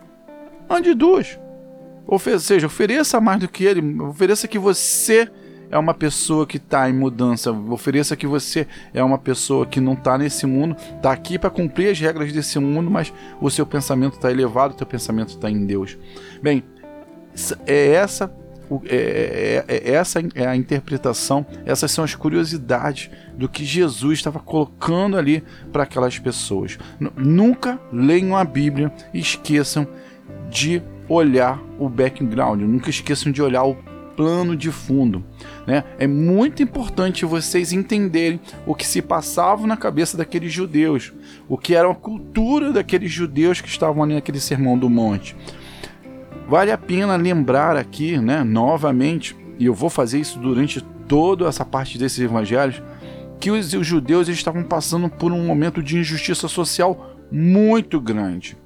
ande 0.68 0.92
duas. 0.92 1.38
Ou 2.06 2.18
seja, 2.18 2.66
ofereça 2.66 3.20
mais 3.20 3.40
do 3.40 3.48
que 3.48 3.64
ele, 3.64 4.00
ofereça 4.02 4.46
que 4.46 4.58
você 4.58 5.28
é 5.70 5.76
uma 5.76 5.94
pessoa 5.94 6.46
que 6.46 6.58
está 6.58 6.88
em 6.88 6.92
mudança, 6.92 7.50
ofereça 7.50 8.16
que 8.16 8.26
você 8.26 8.66
é 8.94 9.02
uma 9.02 9.18
pessoa 9.18 9.66
que 9.66 9.80
não 9.80 9.94
está 9.94 10.16
nesse 10.16 10.46
mundo, 10.46 10.76
está 10.94 11.10
aqui 11.10 11.38
para 11.38 11.50
cumprir 11.50 11.90
as 11.90 11.98
regras 11.98 12.32
desse 12.32 12.58
mundo, 12.58 12.90
mas 12.90 13.12
o 13.40 13.50
seu 13.50 13.66
pensamento 13.66 14.14
está 14.14 14.30
elevado, 14.30 14.74
o 14.74 14.78
seu 14.78 14.86
pensamento 14.86 15.30
está 15.30 15.50
em 15.50 15.66
Deus. 15.66 15.98
Bem, 16.40 16.62
é 17.66 17.88
essa 17.88 18.32
é, 18.88 19.64
é, 19.68 19.74
é, 19.76 19.92
essa 19.92 20.20
é 20.34 20.46
a 20.46 20.56
interpretação, 20.56 21.46
essas 21.64 21.90
são 21.92 22.02
as 22.02 22.14
curiosidades 22.14 23.10
do 23.36 23.48
que 23.48 23.64
Jesus 23.64 24.18
estava 24.18 24.40
colocando 24.40 25.16
ali 25.16 25.42
para 25.72 25.84
aquelas 25.84 26.18
pessoas. 26.18 26.76
Nunca 27.16 27.78
leiam 27.92 28.36
a 28.36 28.44
Bíblia 28.44 28.92
e 29.14 29.20
esqueçam 29.20 29.86
de 30.50 30.82
olhar 31.08 31.60
o 31.78 31.88
background, 31.88 32.62
nunca 32.62 32.90
esqueçam 32.90 33.30
de 33.30 33.42
olhar 33.42 33.64
o 33.64 33.76
plano 34.16 34.56
de 34.56 34.72
fundo. 34.72 35.22
Né? 35.66 35.84
É 35.98 36.06
muito 36.06 36.62
importante 36.62 37.24
vocês 37.24 37.72
entenderem 37.72 38.40
o 38.64 38.74
que 38.74 38.86
se 38.86 39.02
passava 39.02 39.66
na 39.66 39.76
cabeça 39.76 40.16
daqueles 40.16 40.52
judeus, 40.52 41.12
o 41.48 41.58
que 41.58 41.74
era 41.74 41.90
a 41.90 41.94
cultura 41.94 42.72
daqueles 42.72 43.12
judeus 43.12 43.60
que 43.60 43.68
estavam 43.68 44.02
ali 44.02 44.14
naquele 44.14 44.40
sermão 44.40 44.78
do 44.78 44.88
monte. 44.88 45.36
Vale 46.48 46.70
a 46.70 46.78
pena 46.78 47.16
lembrar 47.16 47.76
aqui, 47.76 48.18
né, 48.18 48.42
novamente, 48.42 49.36
e 49.58 49.66
eu 49.66 49.74
vou 49.74 49.90
fazer 49.90 50.20
isso 50.20 50.38
durante 50.38 50.80
toda 51.06 51.46
essa 51.46 51.64
parte 51.64 51.98
desses 51.98 52.18
evangelhos, 52.20 52.82
que 53.38 53.50
os, 53.50 53.72
os 53.74 53.86
judeus 53.86 54.28
estavam 54.28 54.62
passando 54.62 55.08
por 55.08 55.32
um 55.32 55.44
momento 55.44 55.82
de 55.82 55.98
injustiça 55.98 56.48
social 56.48 57.14
muito 57.30 58.00
grande, 58.00 58.56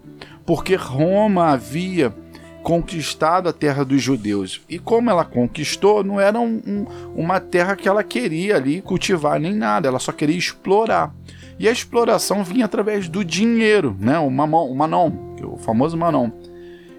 porque 0.44 0.74
Roma 0.74 1.48
havia 1.48 2.14
conquistado 2.62 3.48
a 3.48 3.52
terra 3.52 3.84
dos 3.84 4.02
judeus. 4.02 4.60
E 4.68 4.78
como 4.78 5.10
ela 5.10 5.24
conquistou, 5.24 6.04
não 6.04 6.20
era 6.20 6.38
um, 6.38 6.60
um, 6.66 6.86
uma 7.14 7.40
terra 7.40 7.76
que 7.76 7.88
ela 7.88 8.04
queria 8.04 8.56
ali 8.56 8.80
cultivar 8.82 9.40
nem 9.40 9.54
nada, 9.54 9.88
ela 9.88 9.98
só 9.98 10.12
queria 10.12 10.36
explorar. 10.36 11.14
E 11.58 11.68
a 11.68 11.72
exploração 11.72 12.42
vinha 12.42 12.64
através 12.64 13.08
do 13.08 13.24
dinheiro, 13.24 13.96
né? 14.00 14.18
o, 14.18 14.30
mamon, 14.30 14.70
o 14.70 14.74
manon, 14.74 15.12
é 15.40 15.44
o 15.44 15.56
famoso 15.56 15.96
manon. 15.96 16.30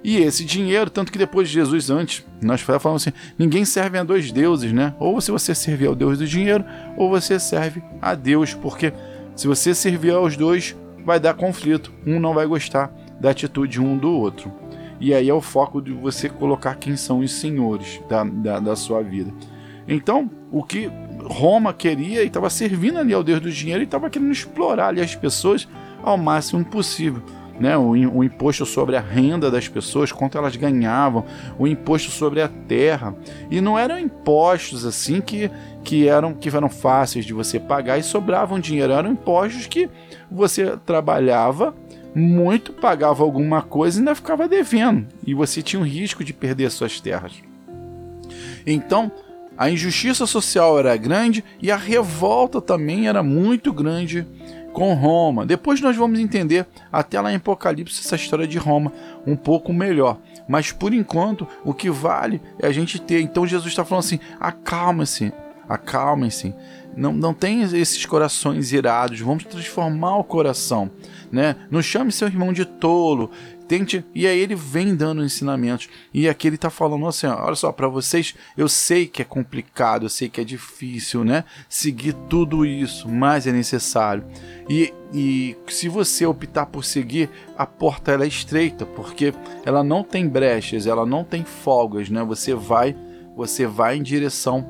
E 0.03 0.17
esse 0.17 0.43
dinheiro, 0.43 0.89
tanto 0.89 1.11
que 1.11 1.17
depois 1.17 1.47
de 1.47 1.53
Jesus, 1.53 1.89
antes, 1.89 2.25
nós 2.41 2.61
falamos 2.61 3.03
assim: 3.03 3.15
ninguém 3.37 3.63
serve 3.63 3.97
a 3.97 4.03
dois 4.03 4.31
deuses, 4.31 4.73
né? 4.73 4.95
Ou 4.99 5.21
se 5.21 5.29
você 5.29 5.53
servir 5.53 5.87
ao 5.87 5.95
Deus 5.95 6.17
do 6.17 6.25
dinheiro, 6.25 6.65
ou 6.97 7.09
você 7.09 7.39
serve 7.39 7.83
a 8.01 8.15
Deus, 8.15 8.53
porque 8.53 8.91
se 9.35 9.47
você 9.47 9.75
servir 9.75 10.11
aos 10.11 10.35
dois, 10.35 10.75
vai 11.05 11.19
dar 11.19 11.35
conflito. 11.35 11.93
Um 12.05 12.19
não 12.19 12.33
vai 12.33 12.47
gostar 12.47 12.91
da 13.19 13.29
atitude 13.29 13.79
um 13.79 13.95
do 13.95 14.09
outro. 14.09 14.60
E 15.01 15.15
aí 15.15 15.27
é 15.27 15.33
o 15.33 15.41
foco 15.41 15.81
de 15.81 15.91
você 15.91 16.29
colocar 16.29 16.75
quem 16.75 16.95
são 16.95 17.19
os 17.19 17.33
senhores 17.33 17.99
da, 18.07 18.23
da, 18.23 18.59
da 18.59 18.75
sua 18.75 19.01
vida. 19.01 19.33
Então, 19.87 20.29
o 20.51 20.63
que 20.63 20.91
Roma 21.23 21.73
queria 21.73 22.23
e 22.23 22.27
estava 22.27 22.51
servindo 22.51 22.99
ali 22.99 23.11
ao 23.11 23.23
Deus 23.23 23.41
do 23.41 23.51
dinheiro 23.51 23.81
e 23.81 23.85
estava 23.85 24.11
querendo 24.11 24.31
explorar 24.31 24.89
ali 24.89 25.01
as 25.01 25.15
pessoas 25.15 25.67
ao 26.03 26.17
máximo 26.17 26.63
possível. 26.63 27.23
Né, 27.59 27.77
o, 27.77 27.91
o, 27.91 28.23
imposto 28.23 28.65
sobre 28.65 28.95
a 28.95 28.99
renda 28.99 29.51
das 29.51 29.67
pessoas, 29.67 30.11
quanto 30.11 30.35
elas 30.35 30.55
ganhavam, 30.55 31.23
o 31.59 31.67
imposto 31.67 32.09
sobre 32.09 32.41
a 32.41 32.47
terra. 32.47 33.15
E 33.51 33.61
não 33.61 33.77
eram 33.77 33.99
impostos 33.99 34.83
assim 34.83 35.21
que, 35.21 35.51
que, 35.83 36.07
eram, 36.07 36.33
que 36.33 36.49
eram 36.49 36.69
fáceis 36.69 37.23
de 37.23 37.33
você 37.33 37.59
pagar 37.59 37.99
e 37.99 38.03
sobravam 38.03 38.59
dinheiro, 38.59 38.93
eram 38.93 39.11
impostos 39.11 39.67
que 39.67 39.87
você 40.31 40.75
trabalhava 40.77 41.75
muito 42.13 42.73
pagava 42.73 43.23
alguma 43.23 43.61
coisa 43.61 43.97
e 43.97 43.99
ainda 43.99 44.15
ficava 44.15 44.47
devendo, 44.47 45.07
e 45.25 45.33
você 45.33 45.61
tinha 45.61 45.81
o 45.81 45.85
risco 45.85 46.23
de 46.23 46.33
perder 46.33 46.69
suas 46.71 46.99
terras. 46.99 47.33
Então, 48.65 49.11
a 49.57 49.69
injustiça 49.69 50.25
social 50.25 50.79
era 50.79 50.95
grande 50.97 51.43
e 51.61 51.71
a 51.71 51.77
revolta 51.77 52.61
também 52.61 53.07
era 53.07 53.21
muito 53.21 53.71
grande 53.71 54.25
com 54.73 54.93
Roma. 54.93 55.45
Depois 55.45 55.81
nós 55.81 55.95
vamos 55.95 56.19
entender 56.19 56.65
até 56.91 57.19
lá 57.19 57.31
em 57.31 57.35
Apocalipse 57.35 58.01
essa 58.03 58.15
história 58.15 58.47
de 58.47 58.57
Roma 58.57 58.91
um 59.25 59.35
pouco 59.35 59.73
melhor. 59.73 60.17
Mas 60.47 60.71
por 60.71 60.93
enquanto, 60.93 61.47
o 61.63 61.73
que 61.73 61.89
vale 61.89 62.41
é 62.59 62.67
a 62.67 62.71
gente 62.71 62.99
ter. 62.99 63.21
Então 63.21 63.45
Jesus 63.45 63.71
está 63.71 63.85
falando 63.85 64.05
assim: 64.05 64.19
acalma-se, 64.39 65.31
acalmem-se. 65.67 66.53
Não, 66.95 67.13
não 67.13 67.33
tem 67.33 67.61
esses 67.61 68.05
corações 68.05 68.71
irados, 68.71 69.19
vamos 69.19 69.45
transformar 69.45 70.17
o 70.17 70.23
coração, 70.23 70.91
né? 71.31 71.55
Não 71.69 71.81
chame 71.81 72.11
seu 72.11 72.27
irmão 72.27 72.51
de 72.51 72.65
tolo, 72.65 73.31
tente. 73.71 74.03
E 74.13 74.27
aí 74.27 74.37
ele 74.37 74.53
vem 74.53 74.93
dando 74.93 75.23
ensinamentos. 75.23 75.87
E 76.13 76.27
aqui 76.27 76.47
ele 76.47 76.55
está 76.55 76.69
falando 76.69 77.07
assim: 77.07 77.27
ó, 77.27 77.45
olha 77.45 77.55
só, 77.55 77.71
para 77.71 77.87
vocês, 77.87 78.35
eu 78.57 78.67
sei 78.67 79.07
que 79.07 79.21
é 79.21 79.25
complicado, 79.25 80.03
eu 80.03 80.09
sei 80.09 80.27
que 80.27 80.41
é 80.41 80.43
difícil, 80.43 81.23
né? 81.23 81.45
Seguir 81.69 82.13
tudo 82.29 82.65
isso, 82.65 83.07
mas 83.07 83.47
é 83.47 83.51
necessário. 83.53 84.25
E, 84.69 84.93
e 85.13 85.55
se 85.69 85.87
você 85.87 86.25
optar 86.25 86.65
por 86.65 86.83
seguir, 86.83 87.29
a 87.57 87.65
porta 87.65 88.11
ela 88.11 88.25
é 88.25 88.27
estreita, 88.27 88.85
porque 88.85 89.33
ela 89.65 89.83
não 89.83 90.03
tem 90.03 90.27
brechas, 90.27 90.85
ela 90.85 91.05
não 91.05 91.23
tem 91.23 91.45
folgas, 91.45 92.09
né? 92.09 92.23
Você 92.25 92.53
vai, 92.53 92.95
você 93.37 93.65
vai 93.65 93.95
em 93.95 94.03
direção 94.03 94.67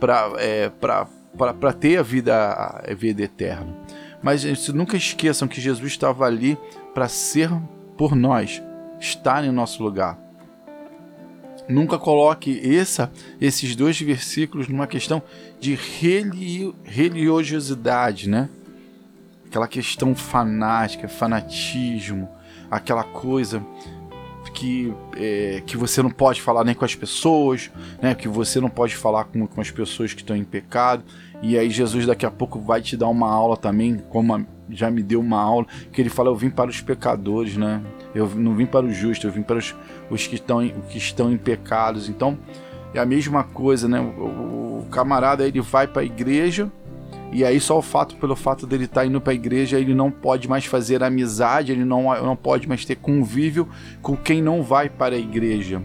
para 0.00 0.32
é, 0.38 0.70
para 1.36 1.72
ter 1.72 1.98
a 1.98 2.02
vida, 2.02 2.52
a 2.52 2.94
vida 2.94 3.22
eterna. 3.22 3.74
Mas 4.22 4.68
nunca 4.68 4.96
esqueçam 4.96 5.48
que 5.48 5.60
Jesus 5.60 5.92
estava 5.92 6.24
ali 6.24 6.58
para 6.94 7.08
ser 7.08 7.50
por 7.96 8.14
nós, 8.14 8.62
estar 9.00 9.44
em 9.44 9.50
nosso 9.50 9.82
lugar. 9.82 10.18
Nunca 11.68 11.98
coloque 11.98 12.60
essa, 12.76 13.12
esses 13.40 13.76
dois 13.76 14.00
versículos 14.00 14.68
numa 14.68 14.86
questão 14.86 15.22
de 15.58 15.78
religiosidade, 16.84 18.28
né? 18.28 18.48
Aquela 19.46 19.68
questão 19.68 20.14
fanática, 20.14 21.08
fanatismo, 21.08 22.28
aquela 22.70 23.04
coisa 23.04 23.64
que, 24.54 24.92
é, 25.16 25.62
que 25.66 25.76
você 25.76 26.02
não 26.02 26.10
pode 26.10 26.40
falar 26.40 26.64
nem 26.64 26.74
com 26.74 26.84
as 26.84 26.94
pessoas, 26.94 27.70
né? 28.00 28.14
Que 28.14 28.28
você 28.28 28.60
não 28.60 28.70
pode 28.70 28.96
falar 28.96 29.24
com, 29.24 29.46
com 29.46 29.60
as 29.60 29.70
pessoas 29.70 30.14
que 30.14 30.22
estão 30.22 30.36
em 30.36 30.44
pecado. 30.44 31.04
E 31.42 31.58
aí 31.58 31.70
Jesus 31.70 32.06
daqui 32.06 32.26
a 32.26 32.30
pouco 32.30 32.60
vai 32.60 32.80
te 32.80 32.96
dar 32.96 33.08
uma 33.08 33.30
aula 33.30 33.56
também, 33.56 33.98
como 34.08 34.46
já 34.68 34.90
me 34.90 35.02
deu 35.02 35.20
uma 35.20 35.40
aula, 35.40 35.66
que 35.92 36.00
ele 36.00 36.10
fala, 36.10 36.28
eu 36.28 36.36
vim 36.36 36.50
para 36.50 36.70
os 36.70 36.80
pecadores, 36.80 37.56
né? 37.56 37.82
Eu 38.14 38.28
não 38.28 38.54
vim 38.54 38.66
para 38.66 38.84
os 38.84 38.96
justos, 38.96 39.24
eu 39.24 39.32
vim 39.32 39.42
para 39.42 39.56
os, 39.56 39.74
os 40.10 40.26
que, 40.26 40.34
estão 40.34 40.62
em, 40.62 40.74
que 40.88 40.98
estão 40.98 41.32
em 41.32 41.36
pecados. 41.36 42.08
Então, 42.08 42.38
é 42.94 42.98
a 42.98 43.06
mesma 43.06 43.44
coisa, 43.44 43.88
né? 43.88 44.00
O, 44.00 44.80
o 44.80 44.86
camarada 44.90 45.46
ele 45.46 45.60
vai 45.60 45.86
para 45.86 46.02
a 46.02 46.04
igreja, 46.04 46.70
e 47.32 47.44
aí 47.44 47.60
só 47.60 47.78
o 47.78 47.82
fato, 47.82 48.16
pelo 48.16 48.34
fato 48.34 48.66
dele 48.66 48.84
estar 48.84 49.02
tá 49.02 49.06
indo 49.06 49.20
para 49.20 49.32
a 49.32 49.34
igreja, 49.34 49.78
ele 49.78 49.94
não 49.94 50.10
pode 50.10 50.48
mais 50.48 50.64
fazer 50.64 51.02
amizade, 51.02 51.72
ele 51.72 51.84
não, 51.84 52.02
não 52.24 52.36
pode 52.36 52.68
mais 52.68 52.84
ter 52.84 52.96
convívio 52.96 53.68
com 54.02 54.16
quem 54.16 54.42
não 54.42 54.62
vai 54.62 54.88
para 54.88 55.14
a 55.14 55.18
igreja. 55.18 55.82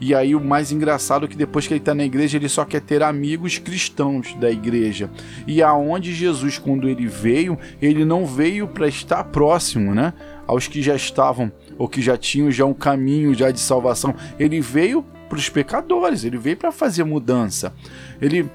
E 0.00 0.14
aí 0.14 0.34
o 0.34 0.40
mais 0.40 0.72
engraçado 0.72 1.24
é 1.24 1.28
que 1.28 1.36
depois 1.36 1.66
que 1.66 1.72
ele 1.72 1.80
está 1.80 1.94
na 1.94 2.04
igreja, 2.04 2.36
ele 2.36 2.48
só 2.48 2.64
quer 2.64 2.80
ter 2.80 3.02
amigos 3.02 3.58
cristãos 3.58 4.34
da 4.34 4.50
igreja. 4.50 5.10
E 5.46 5.62
aonde 5.62 6.14
Jesus, 6.14 6.58
quando 6.58 6.88
ele 6.88 7.06
veio, 7.06 7.58
ele 7.80 8.04
não 8.04 8.26
veio 8.26 8.68
para 8.68 8.88
estar 8.88 9.24
próximo, 9.24 9.94
né? 9.94 10.12
Aos 10.46 10.68
que 10.68 10.82
já 10.82 10.94
estavam 10.94 11.50
ou 11.78 11.88
que 11.88 12.02
já 12.02 12.16
tinham 12.16 12.50
já 12.50 12.64
um 12.64 12.74
caminho 12.74 13.34
já 13.34 13.50
de 13.50 13.60
salvação. 13.60 14.14
Ele 14.38 14.60
veio 14.60 15.02
para 15.28 15.38
os 15.38 15.48
pecadores, 15.48 16.24
ele 16.24 16.38
veio 16.38 16.56
para 16.56 16.70
fazer 16.70 17.02
mudança. 17.04 17.72
Ele 18.20 18.48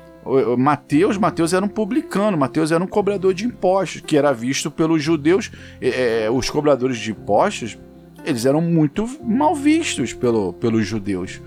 Mateus, 0.58 1.18
Mateus 1.18 1.54
era 1.54 1.66
um 1.66 1.70
publicano, 1.70 2.38
Mateus 2.38 2.72
era 2.72 2.84
um 2.84 2.88
cobrador 2.88 3.34
de 3.34 3.46
impostos, 3.46 4.01
que 4.01 4.16
era 4.16 4.32
visto 4.32 4.70
pelos 4.70 5.01
judeus, 5.01 5.51
é, 5.82 6.30
os 6.32 6.50
cobradores 6.50 6.98
de 6.98 7.12
impostos, 7.12 7.78
eles 8.24 8.46
eram 8.46 8.62
muito 8.62 9.08
mal 9.24 9.56
vistos 9.56 10.13
pelo, 10.13 10.54
pelos 10.54 10.86
judeus. 10.86 11.42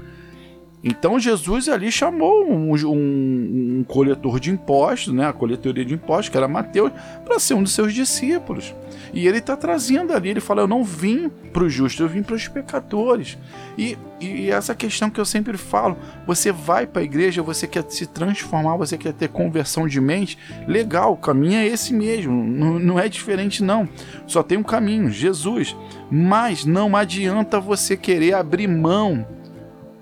Então 0.83 1.19
Jesus 1.19 1.69
ali 1.69 1.91
chamou 1.91 2.45
um, 2.45 2.75
um, 2.75 3.79
um, 3.79 3.85
coletor 3.89 4.39
de 4.39 4.51
impostos, 4.51 5.15
né, 5.15 5.27
a 5.27 5.33
coletoria 5.33 5.85
de 5.85 5.95
impostos, 5.95 6.29
que 6.29 6.37
era 6.37 6.47
Mateus, 6.47 6.93
para 7.25 7.39
ser 7.39 7.55
um 7.55 7.63
dos 7.63 7.73
seus 7.73 7.95
discípulos. 7.95 8.75
E 9.13 9.27
ele 9.27 9.39
está 9.39 9.57
trazendo 9.57 10.13
ali, 10.13 10.31
ele 10.31 10.41
fala: 10.41 10.63
Eu 10.63 10.69
não 10.69 10.83
vim 10.83 11.29
para 11.53 11.65
os 11.65 11.73
justos, 11.73 12.01
eu 12.01 12.09
vim 12.09 12.23
para 12.23 12.35
os 12.35 12.49
pecadores. 12.49 13.39
E, 13.77 13.97
e 14.21 14.51
essa 14.51 14.75
questão 14.75 15.11
que 15.11 15.21
eu 15.21 15.25
sempre 15.25 15.57
falo: 15.57 15.97
você 16.27 16.51
vai 16.53 16.87
para 16.87 17.03
a 17.03 17.05
igreja, 17.05 17.43
você 17.43 17.67
quer 17.67 17.85
se 17.89 18.07
transformar, 18.07 18.77
você 18.77 18.97
quer 18.97 19.13
ter 19.13 19.29
conversão 19.29 19.87
de 19.87 20.01
mente, 20.01 20.39
legal, 20.67 21.13
o 21.13 21.17
caminho 21.17 21.59
é 21.59 21.67
esse 21.67 21.93
mesmo, 21.93 22.33
não, 22.33 22.79
não 22.79 22.99
é 22.99 23.09
diferente, 23.09 23.63
não. 23.63 23.89
Só 24.27 24.43
tem 24.43 24.59
um 24.59 24.63
caminho, 24.63 25.11
Jesus. 25.11 25.77
Mas 26.11 26.65
não 26.65 26.95
adianta 26.97 27.59
você 27.61 27.97
querer 27.97 28.35
abrir 28.35 28.69
mão 28.69 29.27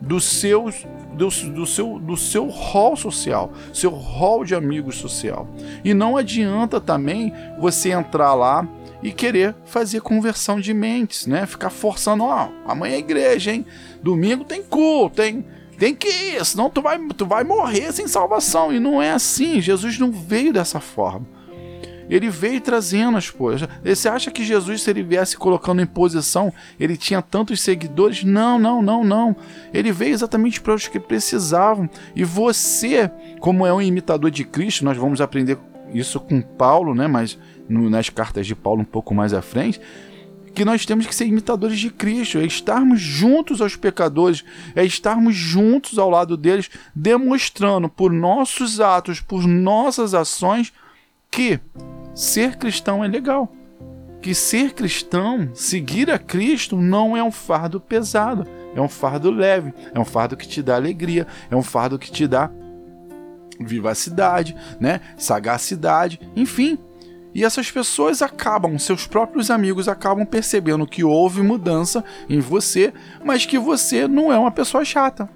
dos 0.01 0.25
seus 0.25 0.85
do, 1.13 1.29
do, 1.29 1.67
seu, 1.67 1.99
do 1.99 2.17
seu 2.17 2.49
hall 2.49 2.97
social, 2.97 3.53
seu 3.73 3.91
hall 3.91 4.45
de 4.45 4.55
amigos 4.55 4.97
social. 4.97 5.47
E 5.85 5.95
não 5.95 6.17
adianta 6.17 6.81
também 6.81 7.33
você 7.59 7.91
entrar 7.91 8.35
lá 8.35 8.67
e 9.03 9.13
querer 9.13 9.55
fazer 9.65 10.01
conversão 10.01 10.61
de 10.61 10.73
mentes, 10.73 11.27
né? 11.27 11.47
Ficar 11.47 11.71
forçando, 11.71 12.25
ó, 12.25 12.49
amanhã 12.67 12.95
é 12.95 12.99
igreja, 12.99 13.53
hein? 13.53 13.67
Domingo 14.03 14.45
tem 14.45 14.63
culto, 14.63 15.17
tem 15.17 15.45
tem 15.79 15.97
que 15.97 16.07
ir, 16.09 16.45
senão 16.45 16.71
tu 16.71 16.81
vai, 16.81 16.97
tu 17.09 17.27
vai 17.27 17.43
morrer 17.43 17.91
sem 17.93 18.07
salvação. 18.07 18.73
E 18.73 18.79
não 18.79 19.03
é 19.03 19.11
assim. 19.11 19.61
Jesus 19.61 19.99
não 19.99 20.13
veio 20.13 20.53
dessa 20.53 20.79
forma. 20.79 21.27
Ele 22.09 22.29
veio 22.29 22.61
trazendo 22.61 23.17
as 23.17 23.31
coisas. 23.31 23.69
Você 23.83 24.09
acha 24.09 24.31
que 24.31 24.45
Jesus, 24.45 24.83
se 24.83 24.91
ele 24.91 25.03
viesse 25.03 25.37
colocando 25.37 25.83
em 25.83 25.87
posição, 25.87 26.53
ele 26.79 26.97
tinha 26.97 27.21
tantos 27.21 27.61
seguidores? 27.61 28.23
Não, 28.23 28.59
não, 28.61 28.83
não, 28.83 29.03
não. 29.03 29.35
Ele 29.75 29.91
veio 29.91 30.13
exatamente 30.13 30.61
para 30.61 30.75
os 30.75 30.87
que 30.87 31.01
precisavam. 31.01 31.91
E 32.15 32.23
você, 32.23 33.11
como 33.41 33.67
é 33.67 33.73
um 33.73 33.83
imitador 33.83 34.31
de 34.31 34.45
Cristo, 34.45 34.85
nós 34.85 34.97
vamos 34.97 35.21
aprender 35.21 35.59
isso 35.93 36.21
com 36.21 36.41
Paulo, 36.41 36.95
né? 36.95 37.07
Mas 37.07 37.39
no, 37.69 37.89
nas 37.89 38.09
cartas 38.09 38.47
de 38.47 38.55
Paulo 38.55 38.83
um 38.83 38.85
pouco 38.87 39.15
mais 39.15 39.33
à 39.33 39.43
frente 39.43 39.81
que 40.55 40.65
nós 40.65 40.85
temos 40.85 41.07
que 41.07 41.15
ser 41.15 41.27
imitadores 41.27 41.79
de 41.79 41.91
Cristo, 41.91 42.39
é 42.39 42.45
estarmos 42.45 43.01
juntos 43.01 43.61
aos 43.61 43.77
pecadores, 43.77 44.45
é 44.75 44.85
estarmos 44.85 45.35
juntos 45.35 45.99
ao 45.99 46.11
lado 46.11 46.37
deles, 46.37 46.71
demonstrando 46.95 47.89
por 47.89 48.13
nossos 48.13 48.81
atos, 48.81 49.21
por 49.21 49.47
nossas 49.47 50.15
ações, 50.15 50.73
que 51.31 51.59
ser 52.15 52.57
cristão 52.57 53.03
é 53.03 53.09
legal. 53.09 53.51
Que 54.21 54.35
ser 54.35 54.73
cristão, 54.75 55.51
seguir 55.55 56.11
a 56.11 56.19
Cristo, 56.19 56.77
não 56.77 57.17
é 57.17 57.25
um 57.25 57.33
fardo 57.33 57.81
pesado, 57.81 58.47
é 58.75 58.81
um 58.81 58.89
fardo 58.89 59.31
leve, 59.31 59.73
é 59.93 59.99
um 59.99 60.05
fardo 60.05 60.37
que 60.37 60.47
te 60.47 60.63
dá 60.63 60.77
alegria, 60.77 61.27
é 61.51 61.57
um 61.57 61.63
fardo 61.63 61.99
que 61.99 62.11
te 62.11 62.27
dá 62.29 62.51
vivacidade, 63.59 64.55
né? 64.79 65.01
sagacidade, 65.17 66.21
enfim. 66.37 66.79
E 67.35 67.45
essas 67.45 67.71
pessoas 67.71 68.21
acabam, 68.21 68.79
seus 68.79 69.07
próprios 69.07 69.51
amigos 69.51 69.89
acabam 69.89 70.27
percebendo 70.27 70.87
que 70.87 71.03
houve 71.03 71.43
mudança 71.43 72.05
em 72.29 72.41
você, 72.41 72.93
mas 73.25 73.47
que 73.47 73.59
você 73.59 74.07
não 74.07 74.33
é 74.33 74.39
uma 74.39 74.51
pessoa 74.51 74.85
chata 74.85 75.29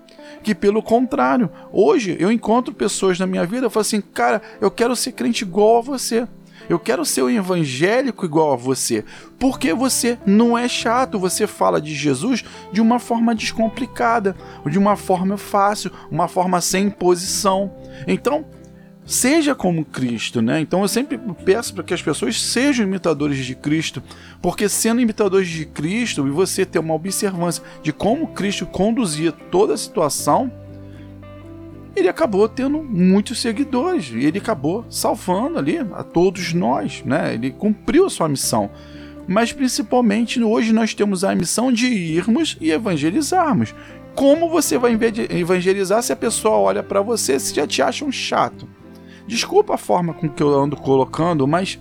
que 0.42 0.54
pelo 0.54 0.80
contrário, 0.80 1.50
hoje 1.72 2.16
eu 2.20 2.30
encontro 2.30 2.72
pessoas 2.72 3.18
na 3.18 3.26
minha 3.26 3.44
vida, 3.44 3.66
eu 3.66 3.70
falo 3.70 3.80
assim, 3.80 4.00
cara, 4.00 4.40
eu 4.60 4.70
quero 4.70 4.94
ser 4.94 5.10
crente 5.10 5.42
igual 5.42 5.78
a 5.78 5.80
você. 5.80 6.26
Eu 6.68 6.78
quero 6.78 7.04
ser 7.04 7.22
um 7.22 7.30
evangélico 7.30 8.24
igual 8.24 8.52
a 8.52 8.56
você, 8.56 9.04
porque 9.38 9.72
você 9.72 10.18
não 10.26 10.58
é 10.58 10.68
chato, 10.68 11.18
você 11.18 11.46
fala 11.46 11.80
de 11.80 11.94
Jesus 11.94 12.44
de 12.72 12.80
uma 12.80 12.98
forma 12.98 13.34
descomplicada, 13.34 14.36
de 14.68 14.78
uma 14.78 14.96
forma 14.96 15.36
fácil, 15.36 15.92
uma 16.10 16.26
forma 16.26 16.60
sem 16.60 16.86
imposição. 16.86 17.72
Então, 18.06 18.44
seja 19.06 19.54
como 19.54 19.84
Cristo, 19.84 20.42
né? 20.42 20.60
Então 20.60 20.82
eu 20.82 20.88
sempre 20.88 21.18
peço 21.44 21.72
para 21.72 21.84
que 21.84 21.94
as 21.94 22.02
pessoas 22.02 22.42
sejam 22.42 22.84
imitadores 22.84 23.46
de 23.46 23.54
Cristo, 23.54 24.02
porque 24.42 24.68
sendo 24.68 25.00
imitadores 25.00 25.48
de 25.48 25.64
Cristo 25.64 26.26
e 26.26 26.30
você 26.30 26.66
ter 26.66 26.80
uma 26.80 26.92
observância 26.94 27.62
de 27.82 27.92
como 27.92 28.26
Cristo 28.28 28.66
conduzia 28.66 29.30
toda 29.30 29.74
a 29.74 29.78
situação, 29.78 30.50
ele 31.94 32.08
acabou 32.08 32.46
tendo 32.48 32.82
muitos 32.82 33.40
seguidores 33.40 34.10
e 34.12 34.24
ele 34.24 34.38
acabou 34.38 34.84
salvando 34.90 35.58
ali 35.58 35.78
a 35.78 36.02
todos 36.02 36.52
nós, 36.52 37.02
né? 37.04 37.32
Ele 37.32 37.52
cumpriu 37.52 38.06
a 38.06 38.10
sua 38.10 38.28
missão. 38.28 38.70
Mas 39.26 39.52
principalmente 39.52 40.42
hoje 40.42 40.72
nós 40.72 40.94
temos 40.94 41.24
a 41.24 41.34
missão 41.34 41.72
de 41.72 41.86
irmos 41.86 42.56
e 42.60 42.70
evangelizarmos. 42.70 43.74
Como 44.14 44.48
você 44.48 44.78
vai 44.78 44.98
evangelizar 45.30 46.02
se 46.02 46.12
a 46.12 46.16
pessoa 46.16 46.56
olha 46.56 46.82
para 46.82 47.00
você 47.00 47.36
e 47.36 47.54
já 47.54 47.66
te 47.66 47.82
acha 47.82 48.04
um 48.04 48.12
chato? 48.12 48.75
Desculpa 49.26 49.74
a 49.74 49.78
forma 49.78 50.14
com 50.14 50.28
que 50.28 50.42
eu 50.42 50.54
ando 50.54 50.76
colocando, 50.76 51.46
mas 51.46 51.78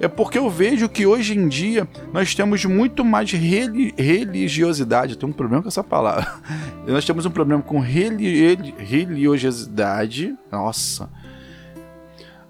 é 0.00 0.08
porque 0.08 0.38
eu 0.38 0.50
vejo 0.50 0.88
que 0.88 1.06
hoje 1.06 1.38
em 1.38 1.48
dia 1.48 1.88
nós 2.12 2.34
temos 2.34 2.64
muito 2.64 3.04
mais 3.04 3.30
religiosidade. 3.30 5.16
Tem 5.16 5.28
um 5.28 5.32
problema 5.32 5.62
com 5.62 5.68
essa 5.68 5.84
palavra. 5.84 6.26
nós 6.86 7.04
temos 7.04 7.24
um 7.26 7.30
problema 7.30 7.62
com 7.62 7.78
reli 7.78 8.74
religiosidade, 8.76 10.34
nossa, 10.50 11.08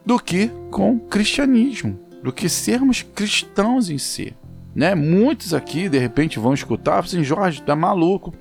do 0.04 0.18
que 0.18 0.50
com 0.70 0.98
cristianismo, 0.98 1.98
do 2.22 2.32
que 2.32 2.48
sermos 2.48 3.02
cristãos 3.02 3.90
em 3.90 3.98
si. 3.98 4.34
Né? 4.74 4.94
Muitos 4.94 5.54
aqui 5.54 5.88
de 5.88 5.98
repente 5.98 6.38
vão 6.38 6.54
escutar, 6.54 7.00
assim, 7.00 7.22
Jorge, 7.22 7.62
tá 7.62 7.76
maluco 7.76 8.34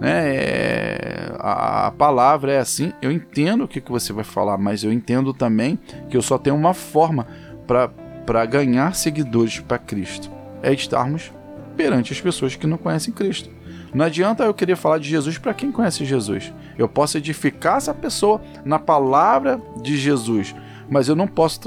né? 0.00 0.36
É, 0.36 1.23
a, 1.44 1.88
a, 1.88 1.90
palavra 1.90 2.52
é 2.52 2.58
assim. 2.58 2.90
Eu 3.02 3.12
entendo 3.12 3.64
o 3.64 3.68
que, 3.68 3.78
que 3.78 3.92
você 3.92 4.14
vai 4.14 4.24
falar, 4.24 4.56
mas 4.56 4.82
eu 4.82 4.90
entendo 4.90 5.34
também 5.34 5.78
que 6.08 6.16
eu 6.16 6.22
só 6.22 6.38
tenho 6.38 6.56
uma 6.56 6.72
forma 6.72 7.26
para 7.66 8.46
ganhar 8.46 8.94
seguidores 8.94 9.60
para 9.60 9.76
Cristo: 9.76 10.30
é 10.62 10.72
estarmos 10.72 11.30
perante 11.76 12.14
as 12.14 12.20
pessoas 12.20 12.56
que 12.56 12.66
não 12.66 12.78
conhecem 12.78 13.12
Cristo. 13.12 13.50
Não 13.92 14.06
adianta 14.06 14.42
eu 14.42 14.54
querer 14.54 14.74
falar 14.74 14.98
de 14.98 15.08
Jesus 15.08 15.36
para 15.36 15.52
quem 15.52 15.70
conhece 15.70 16.04
Jesus. 16.06 16.50
Eu 16.78 16.88
posso 16.88 17.18
edificar 17.18 17.76
essa 17.76 17.92
pessoa 17.92 18.40
na 18.64 18.78
palavra 18.78 19.60
de 19.82 19.98
Jesus, 19.98 20.54
mas 20.88 21.08
eu 21.08 21.16
não 21.16 21.26
posso 21.26 21.60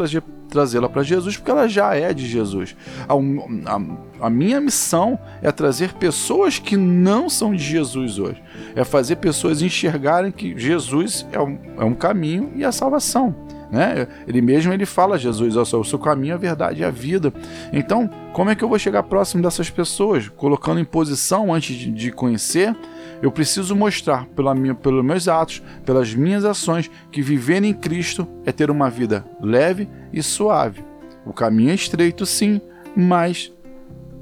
trazê-la 0.50 0.90
para 0.90 1.04
Jesus, 1.04 1.38
porque 1.38 1.52
ela 1.52 1.68
já 1.68 1.96
é 1.96 2.14
de 2.14 2.26
Jesus. 2.26 2.76
A, 3.08 3.14
a, 3.14 4.28
a, 4.28 4.30
minha 4.30 4.60
missão 4.60 5.20
é 5.42 5.52
trazer 5.52 5.94
pessoas 5.94 6.60
que 6.60 6.78
não 6.78 7.30
são 7.30 7.54
de 7.54 7.64
Jesus 7.64 8.20
hoje. 8.20 8.42
É 8.76 8.84
fazer 8.84 9.18
pessoas 9.18 9.62
enxergarem 9.62 10.32
que 10.32 10.58
Jesus 10.58 11.26
é 11.32 11.40
um, 11.40 11.58
é 11.78 11.84
um 11.84 11.94
caminho 11.94 12.52
e 12.56 12.64
a 12.64 12.72
salvação. 12.72 13.36
Né? 13.72 14.08
Ele 14.28 14.42
mesmo 14.42 14.72
ele 14.72 14.86
fala 14.86 15.18
Jesus, 15.18 15.56
o 15.56 15.84
seu 15.84 16.00
caminho, 16.00 16.36
a 16.36 16.38
verdade 16.38 16.82
e 16.82 16.86
a 16.86 16.92
vida. 16.92 17.34
Então, 17.74 18.10
como 18.34 18.50
é 18.50 18.56
que 18.56 18.64
eu 18.64 18.70
vou 18.70 18.80
chegar 18.80 19.04
próximo 19.04 19.44
dessas 19.44 19.70
pessoas? 19.70 20.30
Colocando 20.30 20.80
em 20.80 20.86
posição 20.86 21.54
antes 21.54 21.76
de, 21.76 21.92
de 21.92 22.12
conhecer, 22.12 22.76
eu 23.22 23.32
preciso 23.32 23.76
mostrar 23.76 24.26
pela 24.28 24.54
minha, 24.54 24.76
pelos 24.76 25.04
meus 25.04 25.28
atos, 25.28 25.62
pelas 25.86 26.14
minhas 26.14 26.46
ações, 26.46 26.90
que 27.12 27.22
viver 27.22 27.64
em 27.64 27.74
Cristo 27.74 28.28
é 28.46 28.52
ter 28.52 28.70
uma 28.70 28.90
vida 28.90 29.26
leve 29.42 29.90
e 30.14 30.22
suave. 30.22 30.84
O 31.26 31.34
caminho 31.34 31.72
é 31.72 31.76
estreito, 31.76 32.26
sim, 32.26 32.62
mas 32.96 33.52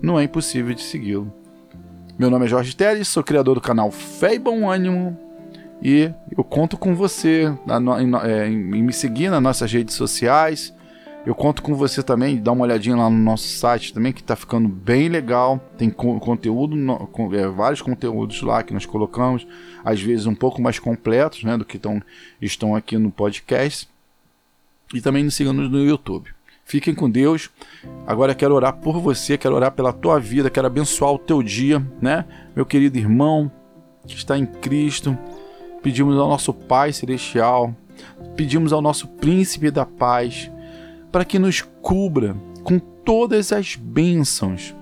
não 0.02 0.20
é 0.20 0.24
impossível 0.24 0.74
de 0.74 0.82
segui-lo. 0.82 1.34
Meu 2.18 2.30
nome 2.30 2.46
é 2.46 2.48
Jorge 2.48 2.76
Teles, 2.76 3.08
sou 3.08 3.24
criador 3.24 3.56
do 3.56 3.62
canal 3.62 3.92
Fé 3.92 4.36
e 4.36 4.40
Bom 4.40 4.70
Ânimo 4.70 5.26
e 5.82 6.12
eu 6.36 6.44
conto 6.44 6.78
com 6.78 6.96
você 6.96 7.54
é, 8.24 8.48
em, 8.48 8.82
me 8.82 8.94
seguir 8.94 9.30
nas 9.30 9.42
nossas 9.42 9.72
redes 9.72 9.96
sociais. 9.96 10.74
Eu 11.26 11.34
conto 11.34 11.64
com 11.64 11.74
você 11.74 12.04
também, 12.04 12.38
dá 12.38 12.52
uma 12.52 12.64
olhadinha 12.64 12.96
lá 12.96 13.10
no 13.10 13.18
nosso 13.18 13.48
site 13.48 13.94
também, 13.94 14.14
que 14.14 14.22
está 14.22 14.36
ficando 14.36 14.70
bem 14.70 15.10
legal. 15.10 15.60
Tem 15.78 15.90
conteúdo, 15.90 16.76
é, 17.34 17.48
vários 17.48 17.82
conteúdos 17.82 18.42
lá 18.42 18.62
que 18.62 18.74
nós 18.74 18.86
colocamos, 18.86 19.48
às 19.84 20.00
vezes 20.00 20.28
um 20.28 20.36
pouco 20.36 20.62
mais 20.62 20.78
completos 20.78 21.44
né, 21.44 21.58
do 21.58 21.66
que 21.66 21.80
tão, 21.80 22.02
estão 22.40 22.76
aqui 22.76 22.98
no 22.98 23.10
podcast. 23.10 23.90
E 24.94 25.02
também 25.02 25.24
nos 25.24 25.34
sigam 25.34 25.52
no 25.52 25.84
YouTube. 25.84 26.30
Fiquem 26.64 26.94
com 26.94 27.10
Deus. 27.10 27.50
Agora 28.06 28.36
quero 28.36 28.54
orar 28.54 28.74
por 28.74 29.00
você, 29.00 29.38
quero 29.38 29.56
orar 29.56 29.72
pela 29.72 29.92
tua 29.92 30.20
vida, 30.20 30.50
quero 30.50 30.68
abençoar 30.68 31.12
o 31.12 31.20
teu 31.20 31.42
dia, 31.42 31.80
né? 32.00 32.26
Meu 32.56 32.66
querido 32.66 32.98
irmão 32.98 33.52
que 34.08 34.16
está 34.16 34.38
em 34.38 34.46
Cristo 34.46 35.18
pedimos 35.86 36.18
ao 36.18 36.28
nosso 36.28 36.52
Pai 36.52 36.92
Celestial, 36.92 37.72
pedimos 38.36 38.74
ao 38.74 38.82
nosso 38.82 39.08
Príncipe 39.08 39.70
da 39.70 39.86
Paz, 39.86 40.50
para 41.12 41.26
que 41.26 41.40
nos 41.40 41.62
cubra 41.82 42.36
com 42.64 42.80
todas 42.80 43.52
as 43.52 43.76
bênçãos 43.76 44.76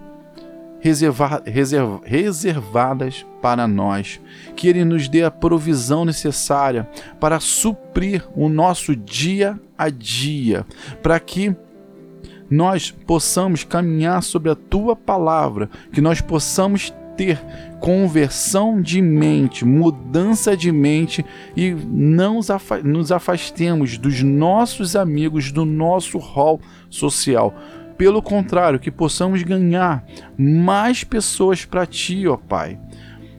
reserva, 0.83 1.41
reserva, 1.45 2.01
reservadas 2.03 3.25
para 3.41 3.65
nós, 3.65 4.19
que 4.53 4.67
Ele 4.67 4.83
nos 4.83 5.07
dê 5.07 5.23
a 5.23 5.31
provisão 5.31 6.03
necessária 6.03 6.89
para 7.21 7.39
suprir 7.39 8.27
o 8.35 8.49
nosso 8.49 8.93
dia 8.93 9.57
a 9.77 9.89
dia, 9.89 10.65
para 11.01 11.17
que 11.21 11.55
nós 12.49 12.91
possamos 12.91 13.63
caminhar 13.63 14.21
sobre 14.21 14.51
a 14.51 14.55
tua 14.55 14.93
palavra, 14.93 15.69
que 15.93 16.01
nós 16.01 16.19
possamos 16.19 16.93
ter 17.15 17.39
conversão 17.79 18.81
de 18.81 19.01
mente, 19.01 19.65
mudança 19.65 20.55
de 20.55 20.71
mente 20.71 21.25
e 21.55 21.71
não 21.71 22.39
nos 22.83 23.11
afastemos 23.11 23.97
dos 23.97 24.21
nossos 24.21 24.95
amigos, 24.95 25.51
do 25.51 25.65
nosso 25.65 26.17
hall 26.17 26.61
social. 26.89 27.53
Pelo 27.97 28.21
contrário, 28.21 28.79
que 28.79 28.91
possamos 28.91 29.43
ganhar 29.43 30.05
mais 30.37 31.03
pessoas 31.03 31.63
para 31.65 31.85
ti, 31.85 32.27
ó 32.27 32.37
Pai. 32.37 32.79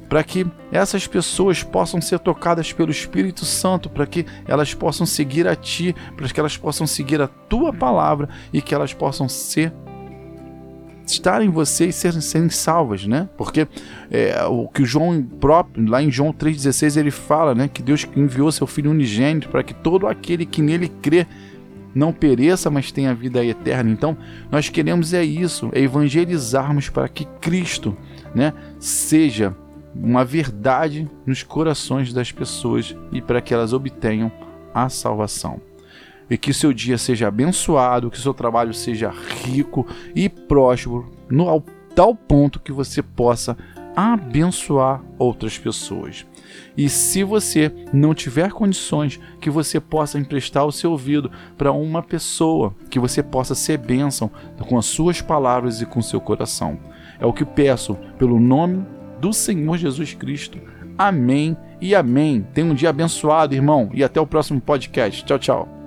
Para 0.08 0.22
que 0.22 0.46
essas 0.70 1.06
pessoas 1.06 1.62
possam 1.62 2.00
ser 2.00 2.18
tocadas 2.18 2.72
pelo 2.72 2.90
Espírito 2.90 3.44
Santo, 3.44 3.88
para 3.88 4.06
que 4.06 4.24
elas 4.46 4.72
possam 4.72 5.06
seguir 5.06 5.48
a 5.48 5.56
Ti, 5.56 5.94
para 6.16 6.28
que 6.28 6.38
elas 6.38 6.56
possam 6.56 6.86
seguir 6.86 7.20
a 7.20 7.26
Tua 7.26 7.72
palavra 7.72 8.28
e 8.52 8.60
que 8.60 8.74
elas 8.74 8.92
possam 8.92 9.28
ser 9.28 9.72
estar 11.06 11.42
em 11.42 11.48
você 11.48 11.86
e 11.86 11.92
serem, 11.92 12.20
serem 12.20 12.48
salvas, 12.48 13.06
né? 13.06 13.28
Porque 13.36 13.66
é, 14.10 14.44
o 14.44 14.68
que 14.68 14.82
o 14.82 14.86
João 14.86 15.22
próprio, 15.22 15.88
lá 15.88 16.02
em 16.02 16.10
João 16.10 16.32
3,16, 16.32 16.96
ele 16.96 17.10
fala, 17.10 17.54
né? 17.54 17.68
Que 17.68 17.82
Deus 17.82 18.06
enviou 18.16 18.50
seu 18.50 18.66
Filho 18.66 18.90
unigênito 18.90 19.48
para 19.48 19.62
que 19.62 19.74
todo 19.74 20.06
aquele 20.06 20.46
que 20.46 20.62
nele 20.62 20.88
crê 20.88 21.26
não 21.94 22.12
pereça, 22.12 22.70
mas 22.70 22.90
tenha 22.90 23.14
vida 23.14 23.44
eterna. 23.44 23.90
Então, 23.90 24.16
nós 24.50 24.68
queremos 24.68 25.14
é 25.14 25.22
isso, 25.22 25.70
é 25.72 25.80
evangelizarmos 25.80 26.88
para 26.88 27.08
que 27.08 27.24
Cristo, 27.40 27.96
né? 28.34 28.52
Seja 28.78 29.54
uma 29.94 30.24
verdade 30.24 31.08
nos 31.24 31.42
corações 31.42 32.12
das 32.12 32.32
pessoas 32.32 32.96
e 33.12 33.22
para 33.22 33.40
que 33.40 33.54
elas 33.54 33.72
obtenham 33.72 34.30
a 34.74 34.88
salvação. 34.88 35.60
E 36.28 36.38
que 36.38 36.52
seu 36.52 36.72
dia 36.72 36.98
seja 36.98 37.28
abençoado, 37.28 38.10
que 38.10 38.20
seu 38.20 38.34
trabalho 38.34 38.72
seja 38.72 39.12
rico 39.44 39.86
e 40.14 40.28
próspero, 40.28 41.10
no, 41.28 41.48
ao 41.48 41.62
tal 41.94 42.14
ponto 42.14 42.60
que 42.60 42.72
você 42.72 43.02
possa 43.02 43.56
abençoar 43.96 45.02
outras 45.18 45.56
pessoas. 45.56 46.26
E 46.76 46.88
se 46.88 47.22
você 47.22 47.72
não 47.92 48.14
tiver 48.14 48.52
condições, 48.52 49.20
que 49.40 49.50
você 49.50 49.78
possa 49.78 50.18
emprestar 50.18 50.64
o 50.66 50.72
seu 50.72 50.90
ouvido 50.90 51.30
para 51.56 51.72
uma 51.72 52.02
pessoa, 52.02 52.74
que 52.90 52.98
você 52.98 53.22
possa 53.22 53.54
ser 53.54 53.78
bênção 53.78 54.30
com 54.68 54.76
as 54.76 54.86
suas 54.86 55.20
palavras 55.20 55.80
e 55.80 55.86
com 55.86 56.02
seu 56.02 56.20
coração. 56.20 56.78
É 57.20 57.26
o 57.26 57.32
que 57.32 57.44
peço 57.44 57.96
pelo 58.18 58.40
nome 58.40 58.84
do 59.20 59.32
Senhor 59.32 59.76
Jesus 59.76 60.14
Cristo. 60.14 60.58
Amém 60.98 61.56
e 61.80 61.94
amém. 61.94 62.46
Tenha 62.52 62.70
um 62.70 62.74
dia 62.74 62.90
abençoado, 62.90 63.54
irmão, 63.54 63.90
e 63.92 64.02
até 64.02 64.20
o 64.20 64.26
próximo 64.26 64.60
podcast. 64.60 65.24
Tchau, 65.24 65.38
tchau. 65.38 65.83